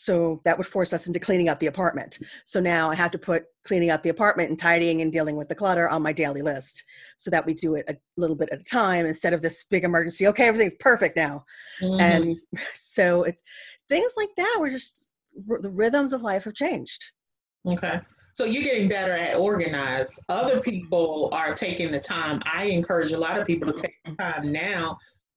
so 0.00 0.40
that 0.46 0.56
would 0.56 0.66
force 0.66 0.94
us 0.94 1.06
into 1.06 1.20
cleaning 1.20 1.50
up 1.50 1.60
the 1.60 1.66
apartment 1.66 2.18
so 2.46 2.58
now 2.58 2.90
i 2.90 2.94
have 2.94 3.10
to 3.10 3.18
put 3.18 3.44
cleaning 3.64 3.90
up 3.90 4.02
the 4.02 4.08
apartment 4.08 4.48
and 4.48 4.58
tidying 4.58 5.02
and 5.02 5.12
dealing 5.12 5.36
with 5.36 5.46
the 5.46 5.54
clutter 5.54 5.90
on 5.90 6.00
my 6.00 6.10
daily 6.10 6.40
list 6.40 6.84
so 7.18 7.30
that 7.30 7.44
we 7.44 7.52
do 7.52 7.74
it 7.74 7.84
a 7.86 7.96
little 8.16 8.34
bit 8.34 8.48
at 8.50 8.60
a 8.60 8.64
time 8.64 9.04
instead 9.04 9.34
of 9.34 9.42
this 9.42 9.64
big 9.64 9.84
emergency 9.84 10.26
okay 10.26 10.48
everything's 10.48 10.76
perfect 10.80 11.16
now 11.16 11.44
mm-hmm. 11.82 12.00
and 12.00 12.36
so 12.74 13.24
it's 13.24 13.42
things 13.90 14.14
like 14.16 14.30
that 14.38 14.56
were 14.58 14.70
just 14.70 15.12
the 15.60 15.70
rhythms 15.70 16.14
of 16.14 16.22
life 16.22 16.44
have 16.44 16.54
changed 16.54 17.04
okay 17.68 18.00
so 18.32 18.44
you're 18.44 18.62
getting 18.62 18.88
better 18.88 19.12
at 19.12 19.36
organize 19.36 20.18
other 20.28 20.60
people 20.60 21.28
are 21.32 21.54
taking 21.54 21.90
the 21.90 22.00
time 22.00 22.40
i 22.44 22.64
encourage 22.64 23.12
a 23.12 23.18
lot 23.18 23.38
of 23.38 23.46
people 23.46 23.72
to 23.72 23.82
take 23.82 24.18
time 24.18 24.52
now 24.52 24.96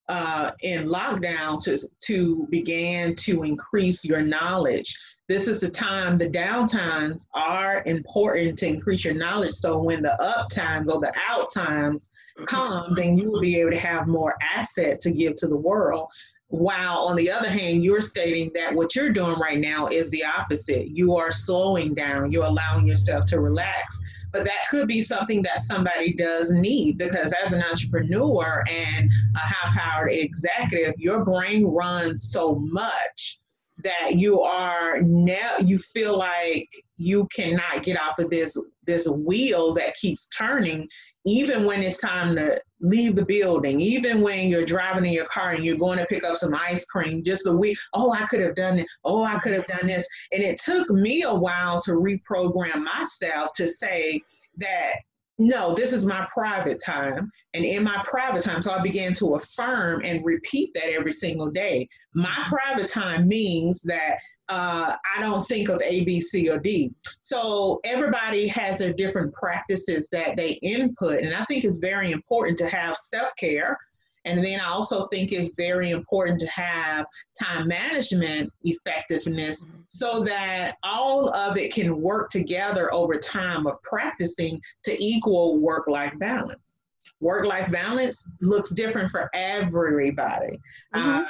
uh, 0.10 0.51
in 0.62 0.88
lockdown 0.88 1.62
to, 1.63 1.77
to 1.99 2.47
begin 2.49 3.15
to 3.15 3.43
increase 3.43 4.03
your 4.03 4.21
knowledge. 4.21 4.95
This 5.29 5.47
is 5.47 5.62
the 5.62 5.69
time, 5.69 6.17
the 6.17 6.29
downtimes 6.29 7.27
are 7.34 7.82
important 7.86 8.60
to 8.60 8.67
increase 8.67 9.06
your 9.06 9.13
knowledge. 9.13 9.53
So 9.53 9.77
when 9.77 10.01
the 10.01 10.21
up 10.21 10.49
times 10.49 10.89
or 10.89 10.99
the 10.99 11.13
out 11.29 11.51
times 11.53 12.10
come, 12.45 12.93
then 12.95 13.17
you 13.17 13.32
will 13.32 13.39
be 13.39 13.60
able 13.60 13.71
to 13.71 13.77
have 13.77 14.08
more 14.08 14.36
asset 14.41 14.99
to 15.01 15.12
give 15.12 15.36
to 15.36 15.47
the 15.47 15.56
world. 15.56 16.10
While 16.53 17.07
on 17.07 17.15
the 17.15 17.31
other 17.31 17.49
hand, 17.49 17.83
you're 17.83 17.99
stating 17.99 18.51
that 18.53 18.75
what 18.75 18.95
you're 18.95 19.11
doing 19.11 19.39
right 19.39 19.59
now 19.59 19.87
is 19.87 20.11
the 20.11 20.23
opposite. 20.23 20.89
You 20.89 21.15
are 21.15 21.31
slowing 21.31 21.95
down, 21.95 22.31
you're 22.31 22.45
allowing 22.45 22.85
yourself 22.85 23.25
to 23.27 23.39
relax 23.39 23.99
but 24.31 24.45
that 24.45 24.67
could 24.67 24.87
be 24.87 25.01
something 25.01 25.43
that 25.43 25.61
somebody 25.61 26.11
does 26.11 26.51
need 26.51 26.97
because 26.97 27.33
as 27.45 27.53
an 27.53 27.61
entrepreneur 27.61 28.63
and 28.67 29.09
a 29.35 29.39
high 29.39 29.71
powered 29.77 30.11
executive, 30.11 30.95
your 30.97 31.23
brain 31.23 31.65
runs 31.65 32.31
so 32.31 32.55
much 32.55 33.39
that 33.83 34.15
you 34.15 34.41
are 34.41 35.01
now 35.01 35.57
you 35.59 35.77
feel 35.77 36.17
like 36.17 36.67
you 36.97 37.27
cannot 37.35 37.83
get 37.83 37.99
off 37.99 38.17
of 38.17 38.29
this 38.29 38.57
this 38.85 39.07
wheel 39.07 39.73
that 39.73 39.95
keeps 39.95 40.27
turning 40.29 40.87
even 41.25 41.65
when 41.65 41.81
it's 41.81 41.99
time 41.99 42.35
to 42.35 42.59
leave 42.84 43.15
the 43.15 43.26
building, 43.26 43.80
even 43.80 44.22
when 44.22 44.50
you're 44.50 44.65
driving 44.65 45.06
in 45.06 45.13
your 45.13 45.26
car 45.26 45.52
and 45.52 45.65
you're 45.65 45.78
going 45.78 45.98
to 45.98 46.06
pick 46.06 46.24
up 46.24 46.38
some 46.38 46.54
ice 46.54 46.86
cream, 46.86 47.24
just 47.24 47.48
a 47.48 47.52
week, 47.52 47.78
oh, 47.93 48.12
I 48.12 48.26
could 48.26 48.41
have 48.41 48.56
done 48.56 48.80
it. 48.80 48.88
Oh, 49.04 49.24
I 49.24 49.39
could 49.39 49.54
have 49.54 49.65
done 49.67 49.88
this. 49.88 50.08
And 50.32 50.43
it 50.43 50.60
took 50.60 50.89
me 50.89 51.24
a 51.24 51.34
while 51.34 51.82
to 51.82 51.91
reprogram 51.91 52.84
myself 52.84 53.52
to 53.56 53.67
say 53.67 54.22
that 54.58 54.96
no, 55.39 55.74
this 55.74 55.93
is 55.93 56.06
my 56.06 56.28
private 56.32 56.80
time. 56.86 57.32
And 57.56 57.65
in 57.65 57.84
my 57.84 58.04
private 58.06 58.43
time, 58.43 58.62
so 58.62 58.72
I 58.72 58.84
began 58.84 59.13
to 59.13 59.36
affirm 59.36 60.02
and 60.04 60.24
repeat 60.24 60.72
that 60.76 60.91
every 60.91 61.12
single 61.12 61.50
day. 61.50 61.88
My 62.13 62.46
private 62.48 62.88
time 62.88 63.28
means 63.28 63.82
that 63.82 64.17
uh, 64.49 64.95
I 65.15 65.21
don't 65.21 65.41
think 65.41 65.69
of 65.69 65.82
A, 65.84 66.03
B, 66.03 66.19
C, 66.19 66.49
or 66.49 66.60
D. 66.60 66.91
So 67.21 67.79
everybody 67.84 68.47
has 68.47 68.79
their 68.79 68.93
different 68.93 69.34
practices 69.34 70.10
that 70.12 70.36
they 70.36 70.51
input. 70.62 71.19
And 71.19 71.34
I 71.34 71.45
think 71.45 71.63
it's 71.63 71.77
very 71.77 72.12
important 72.12 72.58
to 72.60 72.67
have 72.69 72.97
self 72.97 73.36
care. 73.38 73.77
And 74.25 74.43
then 74.43 74.60
I 74.62 74.69
also 74.69 75.06
think 75.08 75.32
it's 75.32 75.56
very 75.58 75.91
important 75.91 76.39
to 76.39 76.47
have 76.47 77.06
time 77.41 77.67
management 77.67 78.51
effectiveness 78.63 79.69
so 79.88 80.23
that 80.23 80.75
all 80.84 81.29
of 81.29 81.58
it 81.58 81.73
can 81.73 82.01
work 82.01 82.29
together 82.29 82.93
over 82.93 83.15
time 83.15 83.67
of 83.67 83.82
practicing 83.82 84.62
to 84.84 85.03
equal 85.03 85.60
work 85.60 85.88
life 85.88 86.13
balance. 86.19 86.84
Work 87.19 87.45
life 87.45 87.69
balance 87.71 88.25
looks 88.41 88.69
different 88.71 89.10
for 89.10 89.29
everybody. 89.34 90.60
Mm-hmm. 90.95 91.10
Uh, 91.10 91.25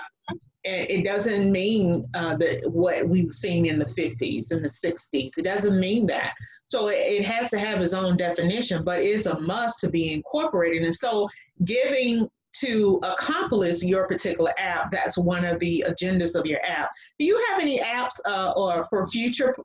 it 0.63 1.03
doesn't 1.03 1.51
mean 1.51 2.07
uh, 2.13 2.35
that 2.37 2.61
what 2.71 3.07
we've 3.07 3.31
seen 3.31 3.65
in 3.65 3.79
the 3.79 3.85
50s 3.85 4.51
and 4.51 4.63
the 4.63 4.69
60s. 4.69 5.37
It 5.37 5.43
doesn't 5.43 5.79
mean 5.79 6.05
that. 6.07 6.33
So 6.65 6.87
it, 6.87 6.95
it 6.95 7.25
has 7.25 7.49
to 7.51 7.59
have 7.59 7.81
its 7.81 7.93
own 7.93 8.17
definition, 8.17 8.83
but 8.83 8.99
it's 8.99 9.25
a 9.25 9.39
must 9.39 9.79
to 9.81 9.89
be 9.89 10.13
incorporated. 10.13 10.83
And 10.83 10.95
so 10.95 11.29
giving 11.65 12.29
to 12.61 12.99
accomplish 13.03 13.83
your 13.83 14.07
particular 14.07 14.53
app, 14.57 14.91
that's 14.91 15.17
one 15.17 15.43
of 15.43 15.59
the 15.59 15.85
agendas 15.87 16.39
of 16.39 16.45
your 16.45 16.59
app. 16.63 16.91
Do 17.19 17.25
you 17.25 17.43
have 17.49 17.59
any 17.59 17.79
apps 17.79 18.19
uh, 18.25 18.53
or 18.55 18.85
for 18.85 19.07
future 19.07 19.55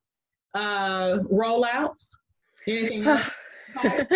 uh, 0.54 1.18
rollouts? 1.30 2.10
Anything 2.66 3.06
else? 3.06 3.24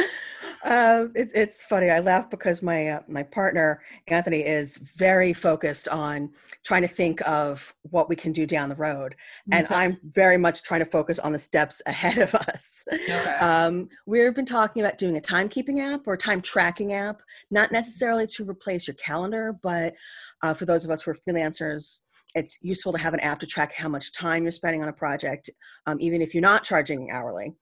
Uh, 0.65 1.07
it, 1.15 1.31
it's 1.35 1.65
funny. 1.65 1.91
I 1.91 1.99
laugh 1.99 2.31
because 2.31 2.63
my 2.63 2.89
uh, 2.89 3.01
my 3.09 3.25
partner 3.25 3.83
Anthony 4.07 4.41
is 4.41 4.77
very 4.77 5.33
focused 5.33 5.89
on 5.89 6.31
trying 6.63 6.83
to 6.83 6.89
think 6.89 7.21
of 7.29 7.75
what 7.91 8.09
we 8.09 8.15
can 8.15 8.31
do 8.31 8.47
down 8.47 8.69
the 8.69 8.77
road, 8.77 9.17
and 9.51 9.67
okay. 9.67 9.75
I'm 9.75 9.99
very 10.13 10.37
much 10.37 10.63
trying 10.63 10.81
to 10.81 10.91
focus 10.91 11.19
on 11.19 11.33
the 11.33 11.39
steps 11.39 11.83
ahead 11.87 12.19
of 12.19 12.35
us. 12.35 12.85
Okay. 12.93 13.25
Um, 13.41 13.89
we've 14.07 14.35
been 14.35 14.47
talking 14.47 14.83
about 14.83 14.99
doing 14.99 15.17
a 15.17 15.21
timekeeping 15.21 15.81
app 15.81 16.03
or 16.07 16.17
time 16.17 16.41
tracking 16.41 16.93
app, 16.93 17.23
not 17.51 17.73
necessarily 17.73 18.29
to 18.29 18.49
replace 18.49 18.87
your 18.87 18.95
calendar, 18.95 19.59
but 19.63 19.95
uh, 20.43 20.55
for 20.55 20.65
those 20.65 20.85
of 20.85 20.93
us 20.93 21.03
who 21.03 21.11
are 21.11 21.17
freelancers, 21.29 22.01
it's 22.35 22.59
useful 22.63 22.93
to 22.93 22.99
have 22.99 23.15
an 23.15 23.21
app 23.21 23.41
to 23.41 23.47
track 23.47 23.75
how 23.75 23.89
much 23.89 24.13
time 24.13 24.45
you're 24.45 24.53
spending 24.53 24.83
on 24.83 24.89
a 24.89 24.93
project, 24.93 25.51
um, 25.87 25.97
even 26.01 26.23
if 26.23 26.35
you're 26.35 26.41
not 26.41 26.65
charging 26.65 27.11
hourly. 27.11 27.53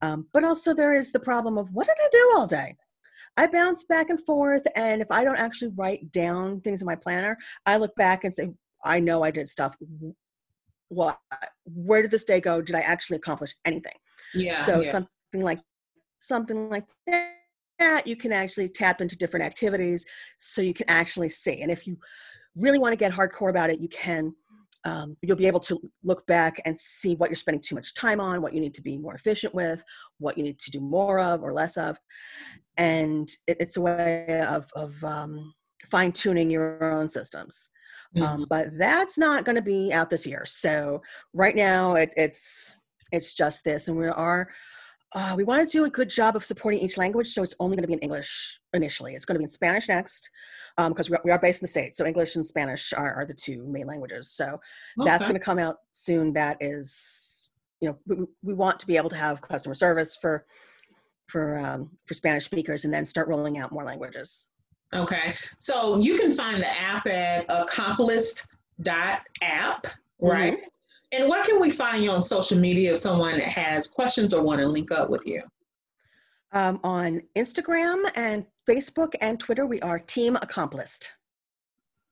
Um, 0.00 0.26
but 0.32 0.44
also, 0.44 0.74
there 0.74 0.94
is 0.94 1.12
the 1.12 1.20
problem 1.20 1.58
of 1.58 1.70
what 1.72 1.86
did 1.86 1.96
I 1.98 2.08
do 2.10 2.32
all 2.36 2.46
day? 2.46 2.76
I 3.36 3.46
bounce 3.46 3.84
back 3.84 4.10
and 4.10 4.20
forth, 4.24 4.66
and 4.74 5.00
if 5.00 5.10
I 5.10 5.24
don't 5.24 5.38
actually 5.38 5.72
write 5.74 6.12
down 6.12 6.60
things 6.60 6.82
in 6.82 6.86
my 6.86 6.96
planner, 6.96 7.38
I 7.64 7.78
look 7.78 7.94
back 7.96 8.24
and 8.24 8.34
say, 8.34 8.52
I 8.84 9.00
know 9.00 9.22
I 9.22 9.30
did 9.30 9.48
stuff. 9.48 9.74
What? 10.88 11.18
Where 11.64 12.02
did 12.02 12.10
this 12.10 12.24
day 12.24 12.40
go? 12.40 12.60
Did 12.60 12.76
I 12.76 12.80
actually 12.80 13.16
accomplish 13.16 13.54
anything? 13.64 13.94
Yeah. 14.34 14.60
So 14.64 14.80
yeah. 14.80 14.90
something 14.90 15.08
like 15.40 15.60
something 16.18 16.68
like 16.68 16.84
that, 17.06 18.06
you 18.06 18.16
can 18.16 18.32
actually 18.32 18.68
tap 18.68 19.00
into 19.00 19.16
different 19.16 19.46
activities, 19.46 20.04
so 20.38 20.60
you 20.60 20.74
can 20.74 20.88
actually 20.90 21.30
see. 21.30 21.62
And 21.62 21.70
if 21.70 21.86
you 21.86 21.96
really 22.54 22.78
want 22.78 22.92
to 22.92 22.96
get 22.96 23.12
hardcore 23.12 23.50
about 23.50 23.70
it, 23.70 23.80
you 23.80 23.88
can 23.88 24.34
um, 24.84 25.16
you'll 25.22 25.36
be 25.36 25.46
able 25.46 25.60
to 25.60 25.80
look 26.02 26.26
back 26.26 26.60
and 26.64 26.78
see 26.78 27.14
what 27.14 27.30
you're 27.30 27.36
spending 27.36 27.60
too 27.60 27.74
much 27.74 27.94
time 27.94 28.20
on, 28.20 28.42
what 28.42 28.52
you 28.52 28.60
need 28.60 28.74
to 28.74 28.82
be 28.82 28.98
more 28.98 29.14
efficient 29.14 29.54
with, 29.54 29.82
what 30.18 30.36
you 30.36 30.42
need 30.42 30.58
to 30.58 30.70
do 30.70 30.80
more 30.80 31.20
of 31.20 31.42
or 31.42 31.52
less 31.52 31.76
of. 31.76 31.98
And 32.76 33.28
it, 33.46 33.58
it's 33.60 33.76
a 33.76 33.80
way 33.80 34.44
of, 34.48 34.70
of 34.74 35.02
um, 35.04 35.54
fine 35.90 36.12
tuning 36.12 36.50
your 36.50 36.92
own 36.92 37.08
systems. 37.08 37.70
Um, 38.16 38.22
mm-hmm. 38.22 38.32
Um, 38.34 38.46
but 38.48 38.66
that's 38.78 39.16
not 39.16 39.44
going 39.44 39.56
to 39.56 39.62
be 39.62 39.92
out 39.92 40.10
this 40.10 40.26
year. 40.26 40.44
So 40.46 41.02
right 41.32 41.56
now 41.56 41.94
it, 41.94 42.12
it's 42.16 42.78
it's 43.10 43.34
just 43.34 43.62
this, 43.62 43.88
and 43.88 43.96
we 43.96 44.08
are 44.08 44.48
uh, 45.14 45.34
we 45.36 45.44
want 45.44 45.68
to 45.68 45.78
do 45.78 45.84
a 45.84 45.90
good 45.90 46.08
job 46.08 46.36
of 46.36 46.44
supporting 46.44 46.80
each 46.80 46.96
language. 46.96 47.28
So 47.28 47.42
it's 47.42 47.54
only 47.60 47.76
going 47.76 47.82
to 47.82 47.88
be 47.88 47.94
in 47.94 48.00
English 48.00 48.60
initially. 48.72 49.14
It's 49.14 49.24
going 49.24 49.34
to 49.34 49.38
be 49.38 49.44
in 49.44 49.50
Spanish 49.50 49.88
next 49.88 50.30
because 50.76 51.10
um, 51.10 51.18
we 51.24 51.30
are 51.30 51.38
based 51.38 51.62
in 51.62 51.66
the 51.66 51.70
States. 51.70 51.98
So 51.98 52.06
English 52.06 52.36
and 52.36 52.46
Spanish 52.46 52.92
are, 52.94 53.12
are 53.14 53.26
the 53.26 53.34
two 53.34 53.66
main 53.68 53.86
languages. 53.86 54.30
So 54.30 54.46
okay. 54.46 54.56
that's 55.04 55.24
going 55.24 55.34
to 55.34 55.40
come 55.40 55.58
out 55.58 55.76
soon. 55.92 56.32
That 56.32 56.56
is, 56.60 57.50
you 57.80 57.88
know, 57.88 57.98
we, 58.06 58.24
we 58.42 58.54
want 58.54 58.78
to 58.80 58.86
be 58.86 58.96
able 58.96 59.10
to 59.10 59.16
have 59.16 59.42
customer 59.42 59.74
service 59.74 60.16
for 60.16 60.46
for 61.28 61.58
um, 61.58 61.90
for 62.06 62.14
Spanish 62.14 62.44
speakers 62.44 62.84
and 62.84 62.92
then 62.92 63.04
start 63.04 63.28
rolling 63.28 63.58
out 63.58 63.72
more 63.72 63.84
languages. 63.84 64.46
Okay. 64.94 65.34
So 65.58 65.98
you 65.98 66.18
can 66.18 66.34
find 66.34 66.62
the 66.62 66.78
app 66.78 67.06
at 67.06 67.46
accomplist.app, 67.48 69.86
right? 70.20 70.54
Mm-hmm. 70.54 70.64
And 71.12 71.28
where 71.28 71.44
can 71.44 71.60
we 71.60 71.70
find 71.70 72.02
you 72.02 72.10
on 72.10 72.22
social 72.22 72.58
media 72.58 72.92
if 72.92 72.98
someone 72.98 73.38
has 73.38 73.86
questions 73.86 74.32
or 74.32 74.42
want 74.42 74.60
to 74.60 74.66
link 74.66 74.90
up 74.90 75.10
with 75.10 75.26
you? 75.26 75.42
Um, 76.52 76.80
on 76.82 77.22
Instagram 77.36 78.10
and 78.14 78.46
Facebook 78.68 79.14
and 79.20 79.38
Twitter, 79.38 79.66
we 79.66 79.80
are 79.80 79.98
Team 79.98 80.36
Accomplist. 80.36 81.12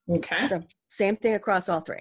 Okay. 0.09 0.47
So 0.47 0.63
same 0.89 1.17
thing 1.17 1.35
across 1.35 1.69
all 1.69 1.81
three. 1.81 2.01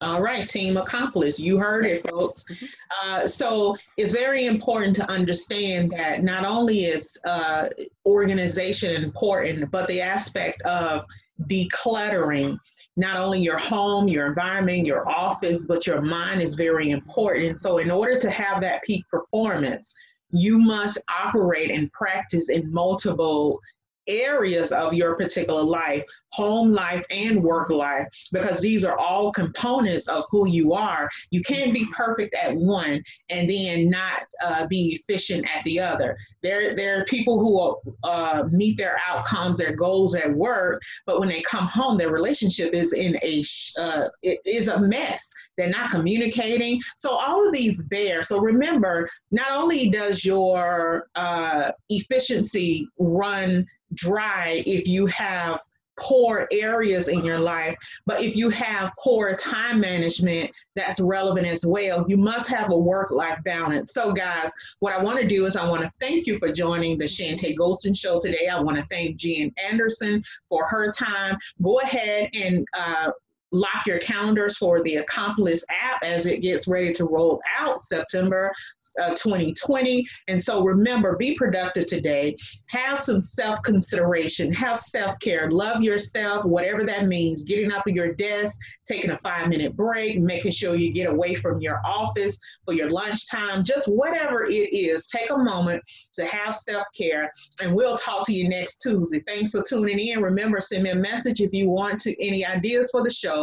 All 0.00 0.22
right, 0.22 0.48
team 0.48 0.76
Accomplist. 0.76 1.40
You 1.40 1.58
heard 1.58 1.84
it, 1.84 2.08
folks. 2.08 2.44
Mm-hmm. 2.44 2.66
Uh, 3.02 3.26
so 3.26 3.76
it's 3.96 4.12
very 4.12 4.46
important 4.46 4.94
to 4.96 5.10
understand 5.10 5.90
that 5.90 6.22
not 6.22 6.44
only 6.44 6.84
is 6.84 7.18
uh, 7.26 7.68
organization 8.06 9.02
important, 9.02 9.68
but 9.72 9.88
the 9.88 10.00
aspect 10.00 10.62
of 10.62 11.04
decluttering 11.44 12.58
not 12.96 13.16
only 13.16 13.40
your 13.40 13.58
home, 13.58 14.08
your 14.08 14.26
environment, 14.26 14.84
your 14.84 15.08
office, 15.08 15.64
but 15.66 15.86
your 15.86 16.02
mind 16.02 16.42
is 16.42 16.54
very 16.54 16.90
important. 16.90 17.60
So, 17.60 17.78
in 17.78 17.90
order 17.90 18.18
to 18.18 18.30
have 18.30 18.60
that 18.60 18.82
peak 18.82 19.04
performance, 19.08 19.94
you 20.30 20.58
must 20.58 20.98
operate 21.08 21.70
and 21.70 21.90
practice 21.92 22.50
in 22.50 22.72
multiple 22.72 23.60
areas 24.08 24.72
of 24.72 24.94
your 24.94 25.14
particular 25.16 25.62
life, 25.62 26.02
home 26.32 26.72
life 26.72 27.04
and 27.10 27.42
work 27.42 27.70
life, 27.70 28.06
because 28.32 28.60
these 28.60 28.84
are 28.84 28.98
all 28.98 29.32
components 29.32 30.08
of 30.08 30.24
who 30.30 30.48
you 30.48 30.72
are. 30.72 31.08
You 31.30 31.42
can't 31.42 31.72
be 31.72 31.86
perfect 31.92 32.34
at 32.34 32.54
one 32.54 33.02
and 33.30 33.48
then 33.48 33.90
not 33.90 34.24
uh, 34.44 34.66
be 34.66 34.98
efficient 34.98 35.46
at 35.54 35.64
the 35.64 35.80
other. 35.80 36.16
There, 36.42 36.74
there 36.74 37.00
are 37.00 37.04
people 37.04 37.38
who 37.38 37.94
uh, 38.04 38.44
meet 38.50 38.76
their 38.76 38.98
outcomes, 39.06 39.58
their 39.58 39.74
goals 39.74 40.14
at 40.14 40.32
work, 40.32 40.82
but 41.06 41.20
when 41.20 41.28
they 41.28 41.42
come 41.42 41.66
home, 41.66 41.98
their 41.98 42.10
relationship 42.10 42.74
is 42.74 42.92
in 42.92 43.16
a 43.22 43.42
uh, 43.78 44.08
it 44.22 44.40
is 44.44 44.68
a 44.68 44.80
mess. 44.80 45.32
They're 45.56 45.68
not 45.68 45.90
communicating. 45.90 46.80
So 46.96 47.10
all 47.10 47.46
of 47.46 47.52
these 47.52 47.82
bear. 47.84 48.22
So 48.22 48.38
remember, 48.38 49.08
not 49.30 49.50
only 49.52 49.90
does 49.90 50.24
your 50.24 51.08
uh, 51.14 51.72
efficiency 51.88 52.88
run 52.98 53.66
dry 53.94 54.62
if 54.66 54.86
you 54.86 55.06
have 55.06 55.60
poor 55.98 56.46
areas 56.52 57.08
in 57.08 57.24
your 57.24 57.38
life, 57.38 57.76
but 58.06 58.20
if 58.20 58.36
you 58.36 58.48
have 58.50 58.92
poor 58.98 59.34
time 59.34 59.80
management, 59.80 60.50
that's 60.74 61.00
relevant 61.00 61.46
as 61.46 61.64
well. 61.66 62.04
You 62.08 62.16
must 62.16 62.48
have 62.50 62.70
a 62.70 62.76
work 62.76 63.10
life 63.10 63.42
balance. 63.44 63.92
So, 63.92 64.12
guys, 64.12 64.52
what 64.78 64.92
I 64.92 65.02
want 65.02 65.20
to 65.20 65.26
do 65.26 65.46
is 65.46 65.56
I 65.56 65.68
want 65.68 65.82
to 65.82 65.90
thank 66.00 66.26
you 66.26 66.38
for 66.38 66.52
joining 66.52 66.98
the 66.98 67.04
Chantay 67.04 67.56
Golson 67.56 67.96
Show 67.96 68.18
today. 68.18 68.48
I 68.48 68.60
want 68.60 68.78
to 68.78 68.84
thank 68.84 69.16
Jen 69.16 69.52
Anderson 69.70 70.22
for 70.48 70.64
her 70.66 70.90
time. 70.92 71.36
Go 71.62 71.80
ahead 71.80 72.30
and 72.34 72.66
uh, 72.74 73.10
lock 73.52 73.86
your 73.86 73.98
calendars 73.98 74.56
for 74.58 74.82
the 74.82 74.96
Accomplist 74.96 75.64
app 75.70 76.02
as 76.02 76.26
it 76.26 76.40
gets 76.40 76.68
ready 76.68 76.92
to 76.92 77.04
roll 77.04 77.40
out 77.58 77.80
September 77.80 78.52
uh, 79.00 79.10
2020. 79.10 80.06
And 80.28 80.40
so 80.40 80.62
remember, 80.62 81.16
be 81.16 81.34
productive 81.34 81.86
today. 81.86 82.36
Have 82.68 82.98
some 82.98 83.20
self 83.20 83.62
consideration, 83.62 84.52
have 84.52 84.78
self 84.78 85.18
care, 85.20 85.50
love 85.50 85.82
yourself, 85.82 86.44
whatever 86.44 86.84
that 86.84 87.06
means. 87.06 87.44
Getting 87.44 87.72
up 87.72 87.84
at 87.86 87.94
your 87.94 88.14
desk, 88.14 88.58
taking 88.86 89.10
a 89.10 89.18
five 89.18 89.48
minute 89.48 89.76
break, 89.76 90.20
making 90.20 90.52
sure 90.52 90.74
you 90.74 90.92
get 90.92 91.08
away 91.08 91.34
from 91.34 91.60
your 91.60 91.80
office 91.84 92.38
for 92.64 92.74
your 92.74 92.90
lunchtime, 92.90 93.64
just 93.64 93.86
whatever 93.86 94.44
it 94.44 94.72
is. 94.72 95.06
Take 95.06 95.30
a 95.30 95.38
moment 95.38 95.82
to 96.14 96.26
have 96.26 96.54
self 96.54 96.86
care. 96.96 97.32
And 97.62 97.74
we'll 97.74 97.96
talk 97.96 98.26
to 98.26 98.32
you 98.32 98.48
next 98.48 98.78
Tuesday. 98.78 99.22
Thanks 99.26 99.52
for 99.52 99.62
tuning 99.62 99.98
in. 99.98 100.20
Remember, 100.20 100.60
send 100.60 100.82
me 100.82 100.90
a 100.90 100.96
message 100.96 101.40
if 101.40 101.52
you 101.52 101.68
want 101.68 102.00
to 102.00 102.26
any 102.26 102.44
ideas 102.44 102.90
for 102.90 103.02
the 103.02 103.10
show. 103.10 103.37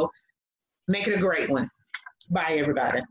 Make 0.87 1.07
it 1.07 1.15
a 1.15 1.19
great 1.19 1.49
one. 1.49 1.69
Bye, 2.31 2.57
everybody. 2.57 3.01